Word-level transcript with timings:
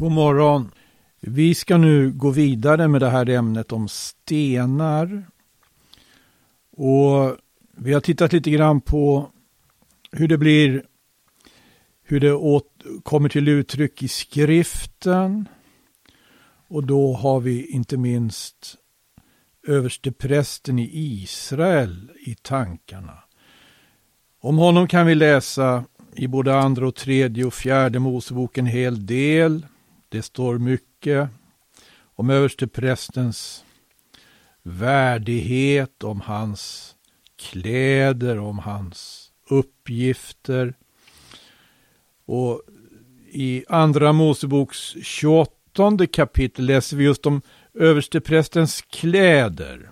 God 0.00 0.12
morgon. 0.12 0.70
Vi 1.20 1.54
ska 1.54 1.76
nu 1.76 2.10
gå 2.12 2.30
vidare 2.30 2.88
med 2.88 3.00
det 3.00 3.10
här 3.10 3.28
ämnet 3.28 3.72
om 3.72 3.88
stenar. 3.88 5.26
Och 6.76 7.36
vi 7.76 7.92
har 7.92 8.00
tittat 8.00 8.32
lite 8.32 8.50
grann 8.50 8.80
på 8.80 9.30
hur 10.12 10.28
det 10.28 10.38
blir, 10.38 10.84
hur 12.02 12.20
det 12.20 12.32
åt, 12.32 12.66
kommer 13.02 13.28
till 13.28 13.48
uttryck 13.48 14.02
i 14.02 14.08
skriften. 14.08 15.48
Och 16.68 16.84
då 16.84 17.14
har 17.14 17.40
vi 17.40 17.66
inte 17.66 17.96
minst 17.96 18.76
översteprästen 19.66 20.78
i 20.78 20.90
Israel 20.92 22.10
i 22.26 22.34
tankarna. 22.34 23.18
Om 24.40 24.58
honom 24.58 24.88
kan 24.88 25.06
vi 25.06 25.14
läsa 25.14 25.84
i 26.14 26.28
både 26.28 26.58
andra 26.58 26.88
och 26.88 26.94
tredje 26.94 27.44
och 27.44 27.54
fjärde 27.54 27.98
Mosebok 27.98 28.58
en 28.58 28.66
hel 28.66 29.06
del. 29.06 29.66
Det 30.10 30.22
står 30.22 30.58
mycket 30.58 31.28
om 32.02 32.30
översteprästens 32.30 33.64
värdighet, 34.62 36.04
om 36.04 36.20
hans 36.20 36.94
kläder, 37.36 38.38
om 38.38 38.58
hans 38.58 39.30
uppgifter. 39.48 40.74
Och 42.24 42.62
i 43.30 43.64
andra 43.68 44.12
Moseboks 44.12 44.94
28 45.02 46.06
kapitel 46.12 46.66
läser 46.66 46.96
vi 46.96 47.04
just 47.04 47.26
om 47.26 47.42
översteprästens 47.74 48.82
kläder. 48.82 49.90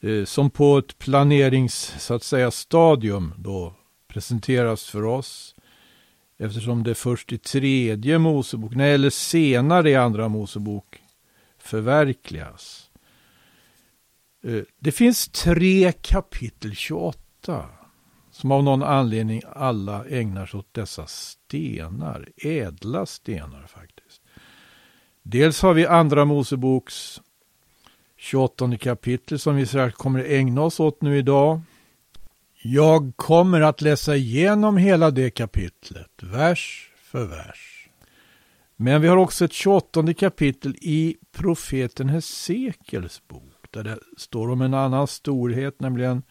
Eh, 0.00 0.24
som 0.24 0.50
på 0.50 0.78
ett 0.78 0.98
planerings, 0.98 1.94
så 1.98 2.14
att 2.14 2.22
säga, 2.22 2.50
stadium 2.50 3.34
då 3.38 3.74
presenteras 4.08 4.84
för 4.84 5.04
oss. 5.04 5.53
Eftersom 6.38 6.82
det 6.82 6.94
först 6.94 7.32
i 7.32 7.38
tredje 7.38 8.18
Mosebok, 8.18 8.74
nej, 8.74 8.94
eller 8.94 9.10
senare 9.10 9.90
i 9.90 9.94
andra 9.94 10.28
Mosebok 10.28 11.02
förverkligas. 11.58 12.90
Eh, 14.44 14.62
det 14.78 14.92
finns 14.92 15.28
tre 15.28 15.92
kapitel 15.92 16.74
28 16.74 17.68
som 18.30 18.52
av 18.52 18.64
någon 18.64 18.82
anledning 18.82 19.42
alla 19.52 20.04
ägnar 20.04 20.46
sig 20.46 20.58
åt 20.58 20.74
dessa 20.74 21.06
stenar, 21.06 22.28
ädla 22.36 23.06
stenar 23.06 23.66
faktiskt. 23.66 24.22
Dels 25.22 25.62
har 25.62 25.74
vi 25.74 25.86
andra 25.86 26.24
Moseboks 26.24 27.20
28 28.16 28.76
kapitel 28.76 29.38
som 29.38 29.56
vi 29.56 29.66
strax 29.66 29.96
kommer 29.96 30.24
ägna 30.24 30.62
oss 30.62 30.80
åt 30.80 31.02
nu 31.02 31.18
idag. 31.18 31.60
Jag 32.66 33.12
kommer 33.16 33.60
att 33.60 33.80
läsa 33.80 34.16
igenom 34.16 34.76
hela 34.76 35.10
det 35.10 35.30
kapitlet, 35.30 36.22
vers 36.22 36.90
för 36.96 37.26
vers. 37.26 37.88
Men 38.76 39.00
vi 39.00 39.08
har 39.08 39.16
också 39.16 39.44
ett 39.44 39.52
28 39.52 40.14
kapitel 40.14 40.76
i 40.80 41.16
profeten 41.32 42.08
Hesekels 42.08 43.22
bok, 43.28 43.66
där 43.70 43.84
det 43.84 43.98
står 44.16 44.50
om 44.50 44.60
en 44.60 44.74
annan 44.74 45.06
storhet, 45.06 45.80
nämligen, 45.80 46.22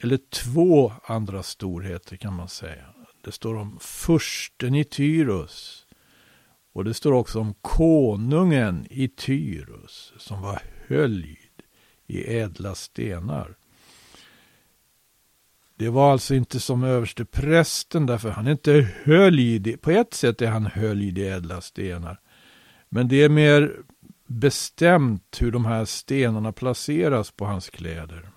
eller 0.00 0.18
två 0.30 0.92
andra 1.04 1.42
storheter 1.42 2.16
kan 2.16 2.34
man 2.34 2.48
säga. 2.48 2.84
Det 3.24 3.32
står 3.32 3.54
om 3.54 3.78
fursten 3.80 4.74
i 4.74 4.84
Tyrus 4.84 5.86
och 6.72 6.84
det 6.84 6.94
står 6.94 7.12
också 7.12 7.40
om 7.40 7.54
konungen 7.60 8.86
i 8.90 9.08
Tyrus 9.08 10.12
som 10.18 10.42
var 10.42 10.62
höljd 10.86 11.62
i 12.06 12.38
ädla 12.38 12.74
stenar. 12.74 13.56
Det 15.78 15.88
var 15.88 16.12
alltså 16.12 16.34
inte 16.34 16.60
som 16.60 16.84
överste 16.84 17.24
prästen 17.24 18.06
därför 18.06 18.30
han 18.30 18.48
inte 18.48 18.88
höll 19.04 19.40
i 19.40 19.58
det. 19.58 19.76
På 19.76 19.90
ett 19.90 20.14
sätt 20.14 20.42
är 20.42 20.46
han 20.46 20.66
höll 20.66 21.02
i 21.02 21.10
de 21.10 21.28
ädla 21.28 21.60
stenar. 21.60 22.20
Men 22.88 23.08
det 23.08 23.22
är 23.22 23.28
mer 23.28 23.72
bestämt 24.26 25.36
hur 25.40 25.52
de 25.52 25.64
här 25.64 25.84
stenarna 25.84 26.52
placeras 26.52 27.30
på 27.30 27.44
hans 27.44 27.70
kläder. 27.70 28.28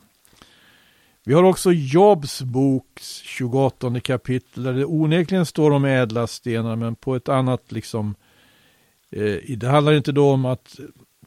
Vi 1.25 1.33
har 1.33 1.43
också 1.43 1.71
Jobs 1.71 2.41
boks 2.41 3.21
28 3.23 3.99
kapitel 3.99 4.63
där 4.63 4.73
det 4.73 4.85
onekligen 4.85 5.45
står 5.45 5.71
om 5.71 5.85
ädla 5.85 6.27
stenar 6.27 6.75
men 6.75 6.95
på 6.95 7.15
ett 7.15 7.29
annat 7.29 7.71
liksom 7.71 8.15
eh, 9.11 9.57
Det 9.57 9.67
handlar 9.67 9.93
inte 9.93 10.11
då 10.11 10.31
om 10.31 10.45
att 10.45 10.79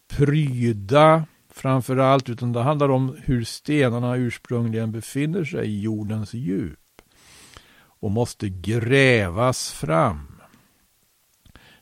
pryda 0.08 1.24
framför 1.54 1.96
allt, 1.96 2.28
utan 2.28 2.52
det 2.52 2.62
handlar 2.62 2.88
om 2.88 3.16
hur 3.22 3.44
stenarna 3.44 4.16
ursprungligen 4.16 4.92
befinner 4.92 5.44
sig 5.44 5.66
i 5.66 5.80
jordens 5.80 6.34
djup 6.34 6.78
och 8.02 8.10
måste 8.10 8.48
grävas 8.48 9.72
fram. 9.72 10.32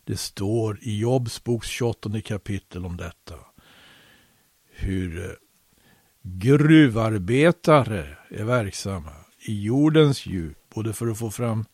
Det 0.04 0.16
står 0.16 0.78
i 0.82 0.98
Jobs 0.98 1.44
boks 1.44 1.68
28 1.68 2.20
kapitel 2.20 2.86
om 2.86 2.96
detta. 2.96 3.34
Hur 4.70 5.24
eh, 5.24 5.30
gruvarbetare 6.22 8.16
är 8.30 8.44
verksamma 8.44 9.12
i 9.38 9.62
jordens 9.62 10.26
djup, 10.26 10.58
både 10.74 10.92
för 10.92 11.08
att 11.08 11.18
få 11.18 11.30
fram 11.30 11.64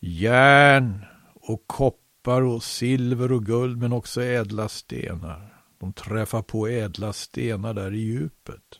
järn 0.00 1.04
och 1.34 1.66
koppar 1.66 2.42
och 2.42 2.62
silver 2.62 3.32
och 3.32 3.46
guld, 3.46 3.78
men 3.78 3.92
också 3.92 4.22
ädla 4.22 4.68
stenar. 4.68 5.47
De 5.78 5.92
träffar 5.92 6.42
på 6.42 6.68
ädla 6.68 7.12
stenar 7.12 7.74
där 7.74 7.94
i 7.94 7.98
djupet. 7.98 8.78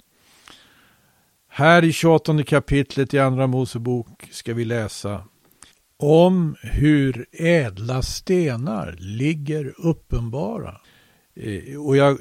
Här 1.48 1.84
i 1.84 1.92
28 1.92 2.42
kapitlet 2.42 3.14
i 3.14 3.18
Andra 3.18 3.46
Mosebok 3.46 4.28
ska 4.30 4.54
vi 4.54 4.64
läsa 4.64 5.24
om 5.96 6.56
hur 6.62 7.26
ädla 7.32 8.02
stenar 8.02 8.96
ligger 8.98 9.74
uppenbara. 9.78 10.80
Eh, 11.34 11.86
och 11.86 11.96
jag, 11.96 12.18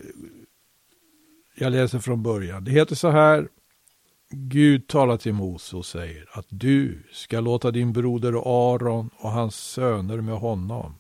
jag 1.56 1.72
läser 1.72 2.00
från 2.00 2.24
början. 2.24 2.64
Det 2.64 2.72
heter 2.72 2.96
så 2.96 3.09
här. 3.09 3.48
Gud 4.30 4.88
talar 4.88 5.18
till 5.18 5.34
Mose 5.34 5.76
och 5.76 5.86
säger 5.86 6.30
att 6.32 6.46
du 6.50 7.04
ska 7.12 7.40
låta 7.40 7.72
din 7.72 7.94
broder 7.94 8.34
Aron 8.46 9.09
och 9.18 9.32
hans 9.32 9.56
söner 9.56 10.22
med 10.22 10.36
honom 10.36 10.96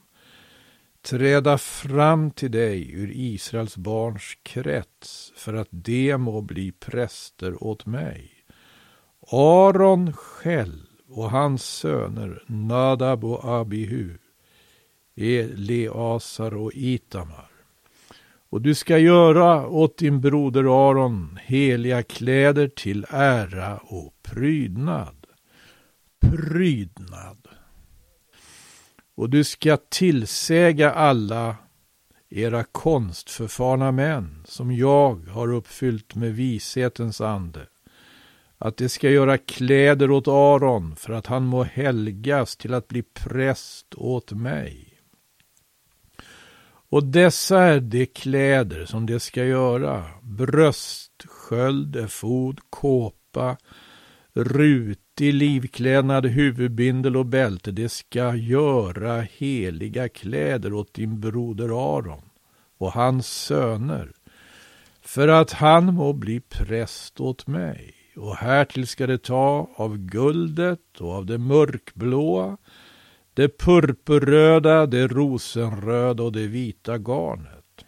träda 1.09 1.57
fram 1.57 2.31
till 2.31 2.51
dig 2.51 2.91
ur 2.93 3.11
Israels 3.13 3.77
barns 3.77 4.37
krets 4.43 5.33
för 5.35 5.53
att 5.53 5.67
de 5.71 6.17
må 6.17 6.41
bli 6.41 6.71
präster 6.71 7.63
åt 7.63 7.85
mig. 7.85 8.31
Aron 9.31 10.13
själv 10.13 10.85
och 11.09 11.31
hans 11.31 11.63
söner 11.63 12.43
Nadab 12.47 13.25
och 13.25 13.43
Abihu, 13.43 14.17
Eleasar 15.15 16.55
och 16.55 16.71
Itamar. 16.73 17.49
Och 18.49 18.61
du 18.61 18.75
ska 18.75 18.97
göra 18.97 19.67
åt 19.67 19.97
din 19.97 20.21
broder 20.21 20.89
Aron 20.89 21.39
heliga 21.43 22.03
kläder 22.03 22.67
till 22.67 23.05
ära 23.09 23.77
och 23.77 24.13
prydnad. 24.21 25.25
Prydnad. 26.19 27.47
Och 29.17 29.29
du 29.29 29.43
ska 29.43 29.77
tillsäga 29.77 30.91
alla 30.91 31.55
era 32.29 32.63
konstförfarna 32.63 33.91
män, 33.91 34.43
som 34.47 34.71
jag 34.71 35.27
har 35.27 35.53
uppfyllt 35.53 36.15
med 36.15 36.35
vishetens 36.35 37.21
ande, 37.21 37.67
att 38.57 38.77
de 38.77 38.89
ska 38.89 39.09
göra 39.09 39.37
kläder 39.37 40.11
åt 40.11 40.27
Aron 40.27 40.95
för 40.95 41.13
att 41.13 41.27
han 41.27 41.45
må 41.45 41.63
helgas 41.63 42.55
till 42.57 42.73
att 42.73 42.87
bli 42.87 43.01
präst 43.01 43.95
åt 43.95 44.31
mig. 44.31 44.99
Och 46.89 47.03
dessa 47.03 47.63
är 47.63 47.79
de 47.79 48.05
kläder 48.05 48.85
som 48.85 49.05
de 49.05 49.19
ska 49.19 49.43
göra, 49.43 50.03
bröst, 50.21 51.23
sköld, 51.25 51.95
efod, 51.95 52.59
kåpa, 52.69 53.57
rutig 54.37 55.33
livklädnad, 55.33 56.25
huvudbindel 56.25 57.17
och 57.17 57.25
bälte, 57.25 57.71
det 57.71 57.89
ska 57.89 58.35
göra 58.35 59.21
heliga 59.21 60.09
kläder 60.09 60.73
åt 60.73 60.93
din 60.93 61.19
broder 61.19 61.97
Aron 61.97 62.29
och 62.77 62.91
hans 62.91 63.27
söner, 63.27 64.11
för 65.01 65.27
att 65.27 65.51
han 65.51 65.93
må 65.93 66.13
bli 66.13 66.39
präst 66.39 67.19
åt 67.19 67.47
mig. 67.47 67.93
Och 68.15 68.35
härtill 68.35 68.87
ska 68.87 69.07
det 69.07 69.23
ta 69.23 69.69
av 69.75 69.97
guldet 69.97 71.01
och 71.01 71.13
av 71.13 71.25
det 71.25 71.37
mörkblåa, 71.37 72.57
det 73.33 73.57
purpurröda, 73.57 74.85
det 74.85 75.07
rosenröda 75.07 76.23
och 76.23 76.31
det 76.31 76.47
vita 76.47 76.97
garnet. 76.97 77.85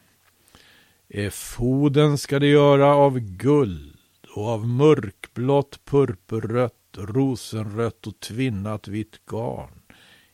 Efoden 1.09 2.18
ska 2.18 2.39
det 2.39 2.47
göra 2.47 2.95
av 2.95 3.19
guld 3.19 3.98
och 4.33 4.47
av 4.47 4.67
mörkblått, 4.67 5.85
purpurrött, 5.85 6.73
rosenrött 6.97 8.07
och 8.07 8.19
tvinnat 8.19 8.87
vitt 8.87 9.25
garn 9.25 9.81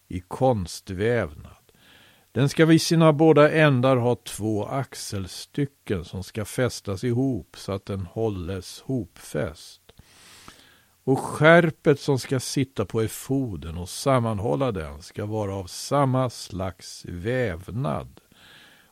i 0.08 0.20
konstvävnad. 0.20 1.52
Den 2.32 2.50
ska 2.50 2.66
vid 2.66 2.82
sina 2.82 3.14
båda 3.14 3.52
ändar 3.52 3.98
ha 3.98 4.16
två 4.16 4.66
axelstycken 4.66 6.06
som 6.06 6.24
ska 6.24 6.46
fästas 6.46 7.04
ihop 7.04 7.56
så 7.58 7.72
att 7.72 7.86
den 7.86 8.06
hålles 8.06 8.82
hopfäst. 8.82 9.82
Och 11.04 11.20
skärpet 11.20 12.00
som 12.00 12.20
ska 12.20 12.40
sitta 12.40 12.86
på 12.86 13.02
efoden 13.02 13.78
och 13.78 13.90
sammanhålla 13.90 14.72
den 14.72 15.02
ska 15.02 15.26
vara 15.26 15.56
av 15.56 15.66
samma 15.66 16.30
slags 16.30 17.06
vävnad 17.06 18.22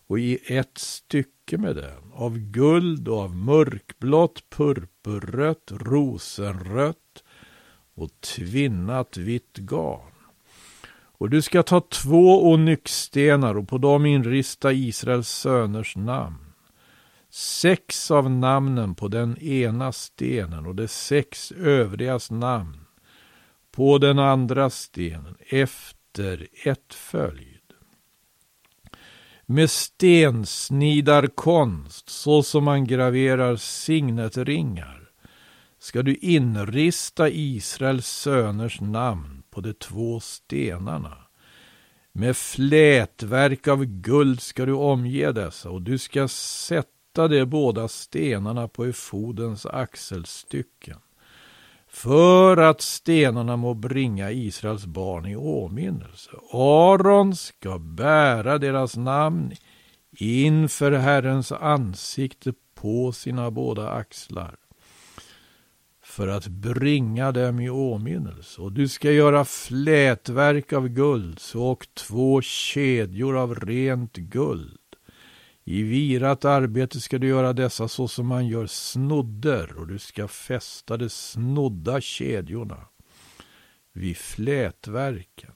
och 0.08 0.20
i 0.20 0.40
ett 0.46 0.78
stycke 0.78 1.58
med 1.58 1.76
den, 1.76 2.12
av 2.14 2.38
guld 2.38 3.08
och 3.08 3.20
av 3.20 3.36
mörkblått, 3.36 4.50
purpurrött, 4.50 5.72
rosenrött 5.72 7.24
och 7.96 8.22
tvinnat 8.22 9.18
vitt 9.18 9.58
garn. 9.58 10.14
Och 11.24 11.30
du 11.30 11.42
ska 11.42 11.64
ta 11.64 11.82
två 11.82 12.52
onyxstenar 12.52 13.58
och 13.58 13.68
på 13.68 13.78
dem 13.78 14.06
inrista 14.06 14.74
Israels 14.74 15.30
söners 15.30 15.96
namn. 15.96 16.54
Sex 17.30 18.12
av 18.12 18.32
namnen 18.32 18.96
på 18.96 19.08
den 19.08 19.38
ena 19.38 19.92
stenen 19.92 20.66
och 20.66 20.76
de 20.76 20.88
sex 20.88 21.52
övrigas 21.52 22.32
namn 22.32 22.80
på 23.72 23.98
den 23.98 24.20
andra 24.20 24.70
stenen 24.70 25.36
efter 25.40 26.48
ett 26.64 26.94
följd 26.94 27.63
med 29.46 29.70
stensnidarkonst, 29.70 32.10
så 32.10 32.44
som 32.44 32.64
man 32.64 32.86
graverar 32.86 33.56
signetringar, 33.56 35.10
ska 35.80 36.04
du 36.04 36.16
inrista 36.16 37.30
Israels 37.30 38.08
söners 38.08 38.82
namn 38.82 39.44
på 39.50 39.62
de 39.62 39.74
två 39.74 40.20
stenarna. 40.20 41.18
Med 42.12 42.38
flätverk 42.38 43.68
av 43.68 43.86
guld 43.86 44.42
ska 44.42 44.66
du 44.66 44.74
omge 44.74 45.32
dessa 45.32 45.70
och 45.70 45.82
du 45.82 45.98
ska 45.98 46.28
sätta 46.28 47.28
de 47.28 47.46
båda 47.46 47.88
stenarna 47.88 48.68
på 48.68 48.86
efodens 48.86 49.66
axelstycken 49.66 51.00
för 51.94 52.58
att 52.58 52.82
stenarna 52.82 53.58
må 53.58 53.74
bringa 53.74 54.32
Israels 54.32 54.86
barn 54.86 55.26
i 55.26 55.36
åminnelse. 55.36 56.32
Aron 56.52 57.36
ska 57.36 57.80
bära 57.80 58.58
deras 58.58 58.98
namn 58.98 59.52
inför 60.18 60.92
Herrens 60.92 61.52
ansikte 61.52 62.54
på 62.76 63.12
sina 63.12 63.52
båda 63.52 63.90
axlar 63.90 64.56
för 66.04 66.28
att 66.28 66.48
bringa 66.48 67.32
dem 67.32 67.60
i 67.60 67.70
åminnelse. 67.70 68.62
Och 68.62 68.72
du 68.72 68.88
ska 68.88 69.12
göra 69.12 69.46
flätverk 69.46 70.74
av 70.74 70.88
guld 70.88 71.40
så 71.40 71.64
och 71.66 71.88
två 71.94 72.42
kedjor 72.42 73.38
av 73.38 73.56
rent 73.56 74.16
guld 74.16 74.78
i 75.64 75.84
virat 75.84 76.46
arbete 76.46 77.00
ska 77.00 77.18
du 77.18 77.28
göra 77.28 77.54
dessa 77.54 77.88
så 77.88 78.08
som 78.08 78.28
man 78.28 78.48
gör 78.48 78.68
snodder 78.68 79.78
och 79.78 79.88
du 79.88 80.00
ska 80.00 80.28
fästa 80.28 80.98
de 80.98 81.10
snodda 81.10 82.02
kedjorna 82.02 82.88
vid 83.94 84.18
flätverken. 84.18 85.52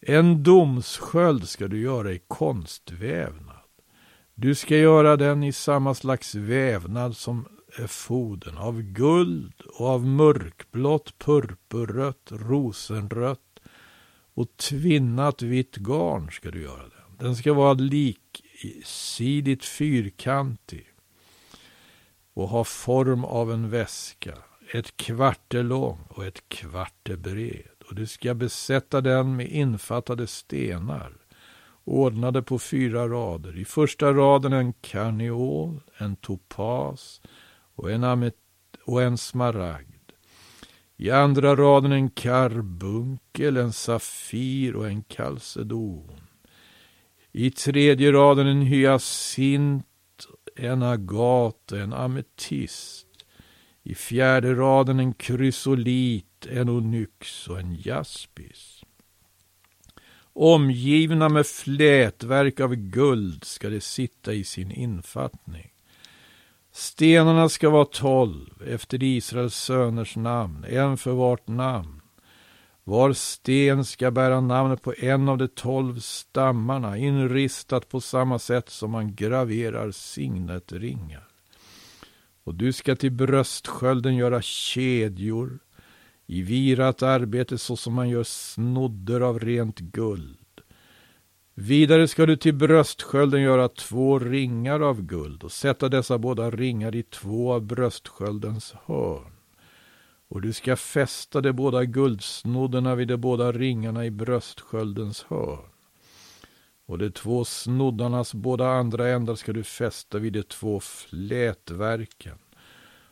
En 0.00 0.42
domssköld 0.42 1.48
ska 1.48 1.68
du 1.68 1.80
göra 1.80 2.12
i 2.12 2.20
konstvävnad. 2.28 3.56
Du 4.34 4.54
ska 4.54 4.76
göra 4.76 5.16
den 5.16 5.44
i 5.44 5.52
samma 5.52 5.94
slags 5.94 6.34
vävnad 6.34 7.16
som 7.16 7.48
är 7.78 7.86
foden, 7.86 8.58
av 8.58 8.82
guld 8.82 9.60
och 9.60 9.86
av 9.86 10.06
mörkblått, 10.06 11.18
purpurrött, 11.18 12.28
rosenrött 12.30 13.60
och 14.34 14.56
tvinnat 14.56 15.42
vitt 15.42 15.76
garn 15.76 16.30
ska 16.30 16.50
du 16.50 16.62
göra 16.62 16.82
den. 16.82 17.16
Den 17.26 17.36
ska 17.36 17.52
vara 17.52 17.72
lik 17.72 18.43
sidigt 18.84 19.64
fyrkantig 19.64 20.86
och 22.34 22.48
har 22.48 22.64
form 22.64 23.24
av 23.24 23.52
en 23.52 23.70
väska, 23.70 24.34
ett 24.72 24.96
kvarte 24.96 25.62
lång 25.62 25.98
och 26.08 26.24
ett 26.24 26.48
kvarte 26.48 27.16
bred. 27.16 27.68
Och 27.88 27.94
du 27.94 28.06
ska 28.06 28.34
besätta 28.34 29.00
den 29.00 29.36
med 29.36 29.48
infattade 29.48 30.26
stenar, 30.26 31.12
ordnade 31.84 32.42
på 32.42 32.58
fyra 32.58 33.08
rader. 33.08 33.58
I 33.58 33.64
första 33.64 34.12
raden 34.12 34.52
en 34.52 34.72
karneol, 34.72 35.80
en 35.96 36.16
topas 36.16 37.20
och 37.74 37.90
en, 37.90 38.04
amet 38.04 38.36
och 38.84 39.02
en 39.02 39.18
smaragd. 39.18 39.90
I 40.96 41.10
andra 41.10 41.56
raden 41.56 41.92
en 41.92 42.10
karbunkel, 42.10 43.56
en 43.56 43.72
safir 43.72 44.76
och 44.76 44.88
en 44.88 45.02
kalcedon. 45.02 46.23
I 47.36 47.50
tredje 47.50 48.12
raden 48.12 48.46
en 48.46 48.62
hyacint, 48.62 50.26
en 50.56 50.82
agat, 50.82 51.72
en 51.72 51.92
ametist. 51.92 53.06
I 53.82 53.94
fjärde 53.94 54.54
raden 54.54 55.00
en 55.00 55.14
krysolit, 55.14 56.46
en 56.50 56.68
onyx 56.68 57.48
och 57.48 57.58
en 57.60 57.74
jaspis. 57.74 58.84
Omgivna 60.32 61.28
med 61.28 61.46
flätverk 61.46 62.60
av 62.60 62.74
guld 62.74 63.44
ska 63.44 63.70
de 63.70 63.80
sitta 63.80 64.32
i 64.32 64.44
sin 64.44 64.70
infattning. 64.70 65.72
Stenarna 66.72 67.48
ska 67.48 67.70
vara 67.70 67.84
tolv 67.84 68.62
efter 68.66 69.02
Israels 69.02 69.54
söners 69.54 70.16
namn, 70.16 70.64
en 70.68 70.96
för 70.96 71.12
vart 71.12 71.48
namn. 71.48 72.00
Var 72.86 73.12
sten 73.12 73.84
ska 73.84 74.10
bära 74.10 74.40
namnet 74.40 74.82
på 74.82 74.94
en 74.98 75.28
av 75.28 75.38
de 75.38 75.48
tolv 75.48 76.00
stammarna, 76.00 76.98
inristat 76.98 77.88
på 77.88 78.00
samma 78.00 78.38
sätt 78.38 78.68
som 78.68 78.90
man 78.90 79.14
graverar 79.14 79.90
signetringar. 79.90 81.28
Och 82.44 82.54
du 82.54 82.72
ska 82.72 82.96
till 82.96 83.12
bröstskölden 83.12 84.16
göra 84.16 84.42
kedjor, 84.42 85.58
i 86.26 86.42
virat 86.42 87.02
arbete 87.02 87.58
så 87.58 87.76
som 87.76 87.94
man 87.94 88.08
gör 88.08 88.24
snodder 88.24 89.20
av 89.20 89.38
rent 89.38 89.78
guld. 89.78 90.38
Vidare 91.54 92.08
ska 92.08 92.26
du 92.26 92.36
till 92.36 92.54
bröstskölden 92.54 93.42
göra 93.42 93.68
två 93.68 94.18
ringar 94.18 94.80
av 94.80 95.02
guld 95.02 95.42
och 95.42 95.52
sätta 95.52 95.88
dessa 95.88 96.18
båda 96.18 96.50
ringar 96.50 96.94
i 96.94 97.02
två 97.02 97.52
av 97.52 97.62
bröstsköldens 97.62 98.74
hörn 98.86 99.33
och 100.34 100.40
du 100.40 100.52
ska 100.52 100.76
fästa 100.76 101.40
de 101.40 101.52
båda 101.52 101.84
guldsnoddarna 101.84 102.94
vid 102.94 103.08
de 103.08 103.16
båda 103.16 103.52
ringarna 103.52 104.06
i 104.06 104.10
bröstsköldens 104.10 105.22
hörn. 105.28 105.68
Och 106.86 106.98
de 106.98 107.10
två 107.10 107.44
snoddarnas 107.44 108.34
båda 108.34 108.68
andra 108.68 109.08
ändar 109.08 109.34
ska 109.34 109.52
du 109.52 109.62
fästa 109.62 110.18
vid 110.18 110.32
de 110.32 110.42
två 110.42 110.80
flätverken 110.80 112.38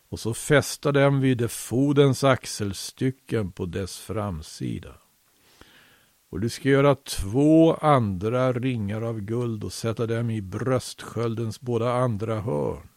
och 0.09 0.21
så 0.21 0.35
fästa 0.35 0.93
dem 0.93 1.21
vid 1.21 1.39
de 1.39 1.49
fodens 1.49 2.25
axelstycken 2.25 3.53
på 3.53 3.67
dess 3.67 3.99
framsida. 3.99 4.95
Och 6.31 6.41
du 6.41 6.49
ska 6.49 6.69
göra 6.69 6.95
två 6.95 7.75
andra 7.75 8.53
ringar 8.53 9.03
av 9.03 9.21
guld 9.21 9.65
och 9.65 9.73
sätta 9.73 10.07
dem 10.07 10.31
i 10.31 10.43
bröstsköldens 10.43 11.61
båda 11.61 11.93
andra 11.93 12.41
hörn 12.41 12.92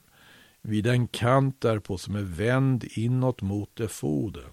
vid 0.67 0.87
en 0.87 1.07
kant 1.07 1.61
därpå 1.61 1.97
som 1.97 2.15
är 2.15 2.21
vänd 2.21 2.83
inåt 2.83 3.41
mot 3.41 3.79
efoden. 3.79 4.49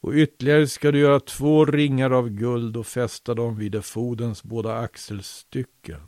Och 0.00 0.12
ytterligare 0.12 0.66
ska 0.66 0.92
du 0.92 0.98
göra 0.98 1.20
två 1.20 1.64
ringar 1.64 2.10
av 2.10 2.28
guld 2.28 2.76
och 2.76 2.86
fästa 2.86 3.34
dem 3.34 3.56
vid 3.56 3.74
efodens 3.74 4.42
båda 4.42 4.78
axelstycken, 4.78 6.00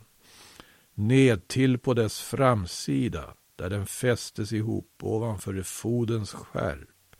nedtill 0.93 1.77
på 1.77 1.93
dess 1.93 2.21
framsida, 2.21 3.33
där 3.55 3.69
den 3.69 3.85
fästes 3.85 4.53
ihop 4.53 4.99
ovanför 5.01 5.59
efodens 5.59 6.31
skärp. 6.31 7.15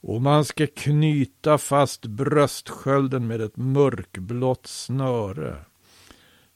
Och 0.00 0.22
man 0.22 0.44
ska 0.44 0.66
knyta 0.66 1.58
fast 1.58 2.06
bröstskölden 2.06 3.26
med 3.26 3.40
ett 3.40 3.56
mörkblått 3.56 4.66
snöre 4.66 5.64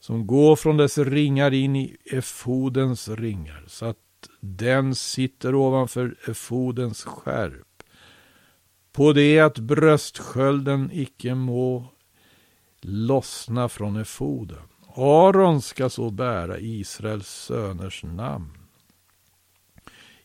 som 0.00 0.26
går 0.26 0.56
från 0.56 0.76
dess 0.76 0.98
ringar 0.98 1.52
in 1.52 1.76
i 1.76 1.96
efodens 2.04 3.08
ringar, 3.08 3.64
så 3.66 3.86
att 3.86 3.98
den 4.40 4.94
sitter 4.94 5.54
ovanför 5.54 6.16
efodens 6.28 7.04
skärp. 7.04 7.82
På 8.92 9.12
det 9.12 9.40
att 9.40 9.58
bröstskölden 9.58 10.90
icke 10.92 11.34
må 11.34 11.86
lossna 12.80 13.68
från 13.68 13.96
efoden. 13.96 14.62
Aron 14.96 15.62
ska 15.62 15.90
så 15.90 16.10
bära 16.10 16.58
Israels 16.58 17.28
söners 17.28 18.02
namn 18.02 18.62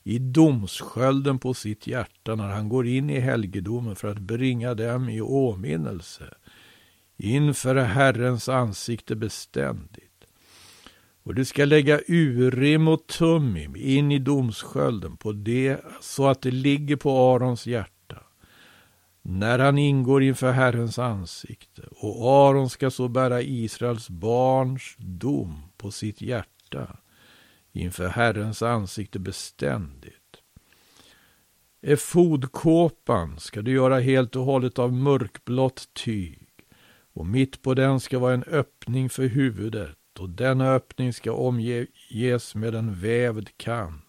i 0.08 0.20
domskölden 0.20 1.40
på 1.40 1.54
sitt 1.54 1.88
hjärta 1.88 2.36
när 2.36 2.48
han 2.50 2.70
går 2.70 2.88
in 2.88 3.10
i 3.10 3.20
helgedomen 3.20 3.96
för 3.96 4.08
att 4.08 4.20
bringa 4.20 4.74
dem 4.74 5.10
i 5.10 5.22
åminnelse 5.22 6.34
inför 7.18 7.76
Herrens 7.76 8.50
ansikte 8.50 9.16
beständigt. 9.16 10.07
Och 11.28 11.36
du 11.36 11.46
ska 11.46 11.66
lägga 11.66 12.00
urim 12.08 12.88
och 12.88 13.08
tummim 13.08 13.76
in 13.76 14.12
i 14.12 14.20
domskölden 14.20 15.18
på 15.18 15.32
det 15.32 15.80
så 16.02 16.28
att 16.28 16.42
det 16.42 16.52
ligger 16.52 16.96
på 16.96 17.34
Arons 17.36 17.68
hjärta 17.68 18.24
när 19.22 19.60
han 19.60 19.78
ingår 19.78 20.24
inför 20.24 20.52
Herrens 20.52 21.00
ansikte. 21.00 21.82
Och 21.92 22.48
Aron 22.48 22.70
ska 22.70 22.92
så 22.92 23.08
bära 23.08 23.42
Israels 23.42 24.10
barns 24.10 24.96
dom 24.98 25.64
på 25.78 25.92
sitt 25.92 26.22
hjärta 26.22 26.98
inför 27.72 28.08
Herrens 28.08 28.62
ansikte 28.62 29.20
beständigt. 29.20 30.14
Efodkåpan 31.82 33.40
ska 33.40 33.62
du 33.62 33.72
göra 33.72 34.00
helt 34.00 34.36
och 34.36 34.46
hållet 34.46 34.80
av 34.80 34.94
mörkblått 34.94 35.94
tyg 35.94 36.48
och 37.14 37.26
mitt 37.26 37.62
på 37.62 37.74
den 37.74 38.00
ska 38.00 38.20
vara 38.20 38.34
en 38.34 38.44
öppning 38.44 39.10
för 39.10 39.28
huvudet 39.28 39.98
och 40.20 40.30
denna 40.30 40.74
öppning 40.74 41.14
ska 41.14 41.32
omges 41.32 42.56
med 42.56 42.76
en 42.76 42.94
vävd 42.94 43.50
kant, 43.58 44.04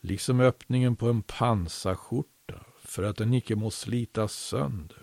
liksom 0.00 0.40
öppningen 0.40 0.96
på 0.96 1.08
en 1.08 1.22
pansarskjorta, 1.22 2.54
för 2.84 3.02
att 3.02 3.16
den 3.16 3.34
icke 3.34 3.56
må 3.56 3.70
slitas 3.70 4.32
sönder. 4.32 5.02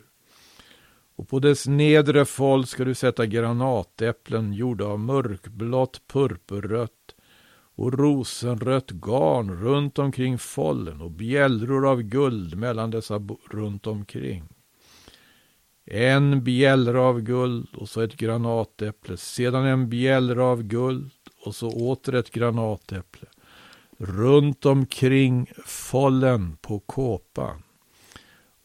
Och 1.15 1.29
på 1.29 1.39
dess 1.39 1.67
nedre 1.67 2.25
fold 2.25 2.69
ska 2.69 2.85
du 2.85 2.95
sätta 2.95 3.25
granatäpplen 3.25 4.53
gjorda 4.53 4.85
av 4.85 4.99
mörkblått 4.99 6.07
purpurrött 6.07 7.15
och 7.75 7.93
rosenrött 7.93 8.91
garn 8.91 9.51
runt 9.51 9.99
omkring 9.99 10.37
follen 10.37 11.01
och 11.01 11.11
bjällror 11.11 11.87
av 11.87 12.01
guld 12.01 12.57
mellan 12.57 12.91
dessa 12.91 13.21
runt 13.51 13.87
omkring. 13.87 14.52
En 15.85 16.43
bjällra 16.43 17.01
av 17.01 17.21
guld 17.21 17.75
och 17.75 17.89
så 17.89 18.01
ett 18.01 18.15
granatäpple, 18.15 19.17
sedan 19.17 19.65
en 19.65 19.89
bjällra 19.89 20.45
av 20.45 20.63
guld 20.63 21.11
och 21.45 21.55
så 21.55 21.69
åter 21.69 22.15
ett 22.15 22.31
granatäpple. 22.31 23.27
Runt 23.97 24.65
omkring 24.65 25.47
follen 25.65 26.57
på 26.61 26.79
kåpan. 26.79 27.63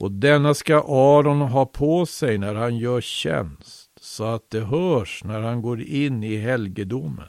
Och 0.00 0.12
denna 0.12 0.54
ska 0.54 0.76
Aron 0.76 1.40
ha 1.40 1.66
på 1.66 2.06
sig 2.06 2.38
när 2.38 2.54
han 2.54 2.76
gör 2.76 3.00
tjänst, 3.00 3.90
så 4.00 4.24
att 4.24 4.50
det 4.50 4.60
hörs 4.60 5.24
när 5.24 5.40
han 5.40 5.62
går 5.62 5.82
in 5.82 6.24
i 6.24 6.36
helgedomen, 6.36 7.28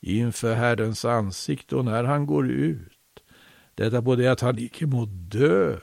inför 0.00 0.54
Herrens 0.54 1.04
ansikte 1.04 1.76
och 1.76 1.84
när 1.84 2.04
han 2.04 2.26
går 2.26 2.50
ut. 2.50 2.88
Detta 3.74 4.02
på 4.02 4.16
det 4.16 4.28
att 4.28 4.40
han 4.40 4.58
icke 4.58 4.86
må 4.86 5.04
dö. 5.04 5.76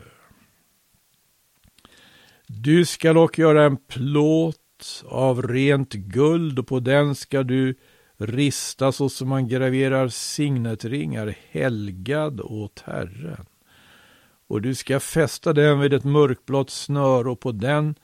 Du 2.51 2.85
skall 2.85 3.15
dock 3.15 3.37
göra 3.37 3.63
en 3.63 3.77
plåt 3.77 5.03
av 5.05 5.41
rent 5.41 5.93
guld 5.93 6.59
och 6.59 6.67
på 6.67 6.79
den 6.79 7.15
ska 7.15 7.43
du 7.43 7.75
rista 8.17 8.91
så 8.91 9.09
som 9.09 9.29
man 9.29 9.47
graverar 9.47 10.07
signetringar, 10.07 11.35
helgad 11.49 12.41
åt 12.41 12.83
Herren. 12.85 13.45
Och 14.47 14.61
du 14.61 14.75
ska 14.75 14.99
fästa 14.99 15.53
den 15.53 15.79
vid 15.79 15.93
ett 15.93 16.03
mörkblått 16.03 16.69
snöre 16.69 17.29
och 17.29 17.39
på 17.39 17.51
den 17.51 17.95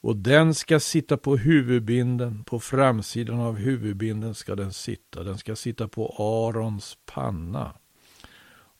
och 0.00 0.16
den 0.16 0.54
ska 0.54 0.80
sitta 0.80 1.16
på 1.16 1.36
huvudbinden, 1.36 2.44
på 2.44 2.60
framsidan 2.60 3.40
av 3.40 3.56
huvudbinden 3.56 4.34
ska 4.34 4.54
den 4.54 4.72
sitta. 4.72 5.22
Den 5.22 5.38
ska 5.38 5.56
sitta 5.56 5.88
på 5.88 6.14
Arons 6.18 6.98
panna. 7.06 7.72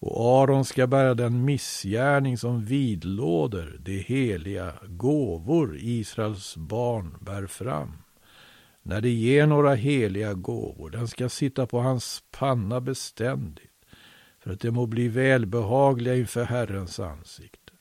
Och 0.00 0.42
Aron 0.42 0.64
ska 0.64 0.86
bära 0.86 1.14
den 1.14 1.44
missgärning 1.44 2.38
som 2.38 2.64
vidlåder 2.64 3.76
de 3.80 3.98
heliga 3.98 4.72
gåvor 4.86 5.76
Israels 5.80 6.56
barn 6.56 7.16
bär 7.20 7.46
fram. 7.46 7.92
När 8.82 9.00
de 9.00 9.08
ger 9.10 9.46
några 9.46 9.74
heliga 9.74 10.34
gåvor, 10.34 10.90
den 10.90 11.08
ska 11.08 11.28
sitta 11.28 11.66
på 11.66 11.80
hans 11.80 12.22
panna 12.30 12.80
beständigt, 12.80 13.72
för 14.40 14.52
att 14.52 14.60
de 14.60 14.70
må 14.70 14.86
bli 14.86 15.08
välbehagliga 15.08 16.16
inför 16.16 16.44
Herrens 16.44 17.00
ansikte. 17.00 17.72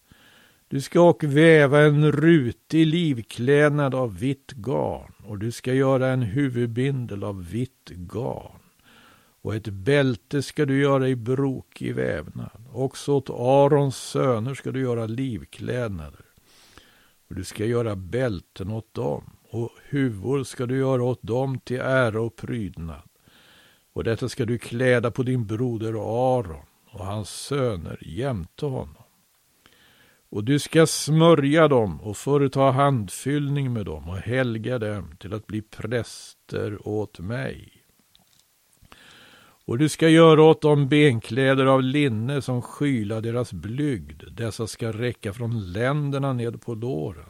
Du 0.67 0.81
ska 0.81 1.09
och 1.09 1.24
väva 1.24 1.81
en 1.81 2.12
rutig 2.12 2.88
livklädnad 2.88 3.95
av 3.95 4.17
vitt 4.17 4.51
garn, 4.51 5.13
och 5.25 5.38
du 5.38 5.51
ska 5.51 5.74
göra 5.74 6.07
en 6.07 6.21
huvudbindel 6.21 7.24
av 7.24 7.50
vitt 7.50 7.89
garn 7.89 8.59
och 9.48 9.56
ett 9.56 9.68
bälte 9.68 10.42
ska 10.42 10.66
du 10.66 10.82
göra 10.82 11.10
i 11.10 11.16
brokig 11.16 11.96
vävnad. 11.96 12.66
Också 12.74 13.13
åt 13.13 13.30
Arons 13.30 13.98
söner 13.98 14.54
ska 14.54 14.72
du 14.72 14.82
göra 14.82 15.06
livklädnader. 15.06 16.25
Och 17.30 17.36
du 17.36 17.44
ska 17.44 17.66
göra 17.66 17.96
bälten 17.96 18.72
åt 18.72 18.94
dem, 18.94 19.38
och 19.50 19.70
huvor 19.89 20.44
ska 20.44 20.66
du 20.66 20.77
göra 20.77 21.04
åt 21.04 21.24
dem 21.24 21.60
till 21.60 21.80
ära 21.80 22.22
och 22.22 22.36
prydnad. 22.36 23.10
Och 23.94 24.04
detta 24.04 24.30
ska 24.30 24.46
du 24.46 24.58
kläda 24.58 25.12
på 25.12 25.24
din 25.24 25.48
broder 25.48 25.94
Aron 26.38 26.66
och 26.92 27.06
hans 27.06 27.30
söner 27.30 27.98
jämte 28.01 28.66
honom. 28.66 29.04
Och 30.30 30.44
du 30.44 30.60
ska 30.60 30.88
smörja 30.88 31.68
dem 31.68 32.01
och 32.01 32.18
företa 32.18 32.62
handfyllning 32.62 33.74
med 33.74 33.86
dem 33.86 34.10
och 34.10 34.18
helga 34.18 34.80
dem 34.80 35.16
till 35.20 35.34
att 35.34 35.48
bli 35.48 35.62
präster 35.62 36.88
åt 36.88 37.20
mig. 37.20 37.76
Och 39.67 39.77
du 39.77 39.89
ska 39.89 40.09
göra 40.09 40.43
åt 40.43 40.62
dem 40.62 40.88
benkläder 40.88 41.65
av 41.65 41.83
linne 41.83 42.41
som 42.41 42.62
skyla 42.62 43.21
deras 43.21 43.53
blygd. 43.53 44.24
Dessa 44.31 44.67
ska 44.67 44.91
räcka 44.91 45.33
från 45.33 45.71
länderna 45.71 46.33
ned 46.33 46.62
på 46.62 46.75
låren. 46.75 47.29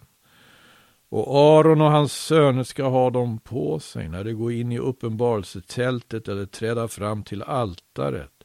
Och 1.09 1.37
Aron 1.37 1.81
och 1.81 1.91
hans 1.91 2.13
söner 2.13 2.63
ska 2.63 2.83
ha 2.87 3.09
dem 3.09 3.39
på 3.39 3.79
sig 3.79 4.09
när 4.09 4.23
de 4.23 4.33
går 4.33 4.51
in 4.51 4.71
i 4.71 4.77
uppenbarelsetältet 4.77 6.27
eller 6.27 6.45
träda 6.45 6.87
fram 6.87 7.23
till 7.23 7.43
altaret 7.43 8.43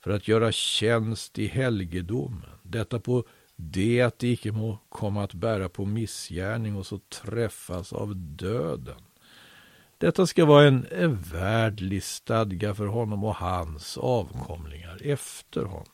för 0.00 0.10
att 0.10 0.28
göra 0.28 0.52
tjänst 0.52 1.38
i 1.38 1.46
helgedomen. 1.46 2.50
Detta 2.62 3.00
på 3.00 3.24
det 3.56 4.02
att 4.02 4.18
de 4.18 4.32
icke 4.32 4.52
må 4.52 4.78
komma 4.88 5.24
att 5.24 5.34
bära 5.34 5.68
på 5.68 5.84
missgärning 5.84 6.76
och 6.76 6.86
så 6.86 6.98
träffas 6.98 7.92
av 7.92 8.16
döden. 8.16 9.09
Detta 10.00 10.26
ska 10.26 10.44
vara 10.44 10.66
en 10.90 11.18
värdlig 11.22 12.02
stadga 12.02 12.74
för 12.74 12.86
honom 12.86 13.24
och 13.24 13.34
hans 13.34 13.98
avkomlingar 13.98 14.98
efter 15.04 15.64
honom. 15.64 15.92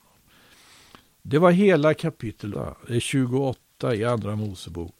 Det 1.22 1.38
var 1.38 1.50
hela 1.50 1.94
kapitel 1.94 2.54
28 3.00 3.58
eh, 3.82 3.92
i 3.92 4.04
Andra 4.04 4.36
Mosebok 4.36 4.94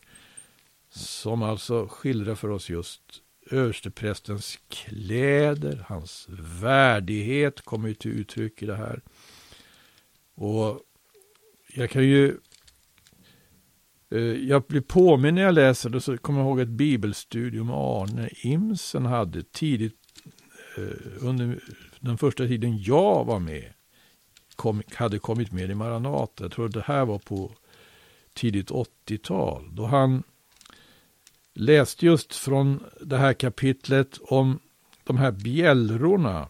som 0.91 1.43
alltså 1.43 1.87
skildrar 1.89 2.35
för 2.35 2.51
oss 2.51 2.71
just 2.71 3.03
översteprästens 3.51 4.59
kläder, 4.69 5.85
hans 5.89 6.27
värdighet 6.61 7.61
kommer 7.61 7.95
till 7.95 8.11
uttryck 8.11 8.63
i 8.63 8.67
det 8.67 8.77
här. 8.77 9.01
Och 10.35 10.81
jag 11.75 11.91
kan 11.91 12.05
ju 12.05 12.37
Eh, 14.11 14.21
jag 14.21 14.63
blir 14.63 14.81
påminn 14.81 15.35
när 15.35 15.43
jag 15.43 15.55
läser 15.55 15.91
det, 15.91 16.01
så 16.01 16.19
kommer 16.19 16.41
jag 16.41 16.47
ihåg 16.49 16.61
ett 16.61 16.69
bibelstudium 16.69 17.71
Arne 17.71 18.29
Imsen 18.43 19.07
hade 19.07 19.43
tidigt 19.43 19.97
eh, 20.77 21.25
under 21.27 21.61
den 22.01 22.19
första 22.19 22.47
tiden 22.47 22.83
jag 22.83 23.25
var 23.25 23.39
med. 23.39 23.73
Kom, 24.57 24.83
hade 24.95 25.19
kommit 25.19 25.53
med 25.53 25.71
i 25.71 25.75
Maranata. 25.75 26.45
Jag 26.45 26.53
tror 26.53 26.69
det 26.69 26.81
här 26.87 27.05
var 27.05 27.19
på 27.19 27.53
tidigt 28.35 28.71
80-tal. 28.71 29.69
Då 29.73 29.87
han 29.87 30.23
läste 31.55 32.07
just 32.07 32.37
från 32.37 32.85
det 33.01 33.17
här 33.17 33.33
kapitlet 33.33 34.19
om 34.23 34.59
de 35.05 35.17
här 35.17 35.33
bjällrorna. 35.33 36.49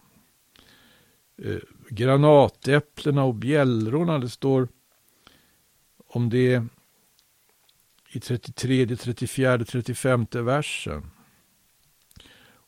Eh, 1.43 1.59
granatäpplena 1.91 3.25
och 3.25 3.35
bjällrorna. 3.35 4.19
Det 4.19 4.29
står 4.29 4.69
om 6.07 6.31
det 6.31 6.67
i 8.13 8.21
33, 8.21 8.97
34, 8.97 9.65
35 9.65 10.27
versen. 10.33 11.11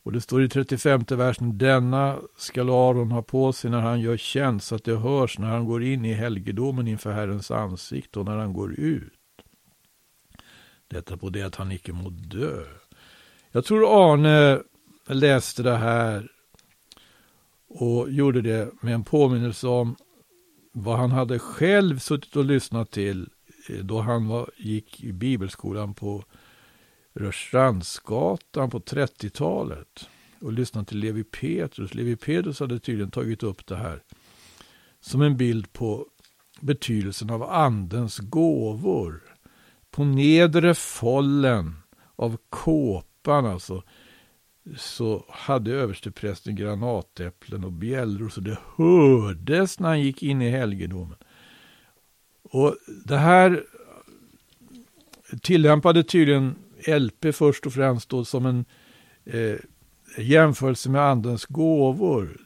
Och 0.02 0.12
det 0.12 0.20
står 0.20 0.42
i 0.42 0.48
35 0.48 1.04
versen, 1.08 1.58
denna 1.58 2.18
skall 2.36 2.70
Aron 2.70 3.10
ha 3.10 3.22
på 3.22 3.52
sig 3.52 3.70
när 3.70 3.80
han 3.80 4.00
gör 4.00 4.16
tjänst, 4.16 4.66
så 4.66 4.74
att 4.74 4.84
det 4.84 4.96
hörs 4.96 5.38
när 5.38 5.48
han 5.48 5.64
går 5.64 5.82
in 5.82 6.04
i 6.04 6.12
helgedomen 6.12 6.88
inför 6.88 7.12
Herrens 7.12 7.50
ansikte 7.50 8.18
och 8.18 8.24
när 8.24 8.36
han 8.36 8.52
går 8.52 8.72
ut. 8.72 9.12
Detta 10.88 11.16
på 11.16 11.30
det 11.30 11.42
att 11.42 11.56
han 11.56 11.72
icke 11.72 11.92
må 11.92 12.10
dö. 12.10 12.64
Jag 13.50 13.64
tror 13.64 14.12
Arne 14.12 14.62
läste 15.06 15.62
det 15.62 15.76
här 15.76 16.30
och 17.68 18.10
gjorde 18.10 18.42
det 18.42 18.70
med 18.80 18.94
en 18.94 19.04
påminnelse 19.04 19.66
om 19.68 19.96
vad 20.72 20.98
han 20.98 21.10
hade 21.10 21.38
själv 21.38 21.98
suttit 21.98 22.36
och 22.36 22.44
lyssnat 22.44 22.90
till 22.90 23.28
Eh, 23.68 23.76
då 23.76 24.00
han 24.00 24.26
var, 24.28 24.50
gick 24.56 25.04
i 25.04 25.12
bibelskolan 25.12 25.94
på 25.94 26.24
Rörstrandsgatan 27.14 28.70
på 28.70 28.80
30-talet 28.80 30.08
och 30.40 30.52
lyssnade 30.52 30.86
till 30.86 30.98
Levi 30.98 31.24
Petrus. 31.24 31.94
Levi 31.94 32.16
Petrus 32.16 32.60
hade 32.60 32.80
tydligen 32.80 33.10
tagit 33.10 33.42
upp 33.42 33.66
det 33.66 33.76
här 33.76 34.02
som 35.00 35.22
en 35.22 35.36
bild 35.36 35.72
på 35.72 36.06
betydelsen 36.60 37.30
av 37.30 37.42
andens 37.42 38.18
gåvor. 38.18 39.22
På 39.90 40.04
nedre 40.04 40.74
follen 40.74 41.76
av 42.16 42.36
kåpan 42.48 43.46
alltså 43.46 43.82
så 44.76 45.24
hade 45.28 45.72
översteprästen 45.72 46.56
granatäpplen 46.56 47.64
och 47.64 47.72
bjällror 47.72 48.28
så 48.28 48.40
det 48.40 48.58
hördes 48.76 49.80
när 49.80 49.88
han 49.88 50.00
gick 50.00 50.22
in 50.22 50.42
i 50.42 50.50
helgedomen. 50.50 51.16
Och 52.50 52.76
det 53.04 53.16
här 53.16 53.64
tillämpade 55.42 56.02
tydligen 56.02 56.54
LP 56.86 57.34
först 57.34 57.66
och 57.66 57.72
främst 57.72 58.08
då 58.08 58.24
som 58.24 58.46
en 58.46 58.64
eh, 59.24 59.56
jämförelse 60.18 60.90
med 60.90 61.02
andens 61.02 61.46
gåvor. 61.46 62.40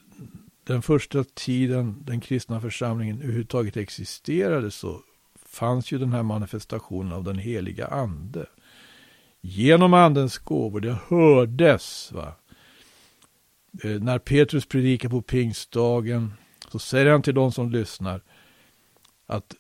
den 0.65 0.83
första 0.83 1.25
tiden 1.25 2.03
den 2.05 2.21
kristna 2.21 2.61
församlingen 2.61 3.23
överhuvudtaget 3.23 3.77
existerade 3.77 4.71
så 4.71 5.01
fanns 5.47 5.93
ju 5.93 5.99
den 5.99 6.13
här 6.13 6.23
manifestationen 6.23 7.13
av 7.13 7.25
den 7.25 7.39
heliga 7.39 7.87
ande. 7.87 8.47
Genom 9.41 9.95
andens 9.95 10.39
gåvor, 10.39 10.81
det 10.81 10.97
hördes. 11.09 12.13
Va? 12.13 12.35
Eh, 13.85 13.91
när 13.91 14.19
Petrus 14.19 14.67
predikar 14.67 15.09
på 15.09 15.23
pingstdagen 15.23 16.33
så 16.69 16.79
säger 16.79 17.11
han 17.11 17.23
till 17.23 17.35
de 17.35 17.53
som 17.53 17.71
lyssnar 17.71 18.21
att 19.27 19.55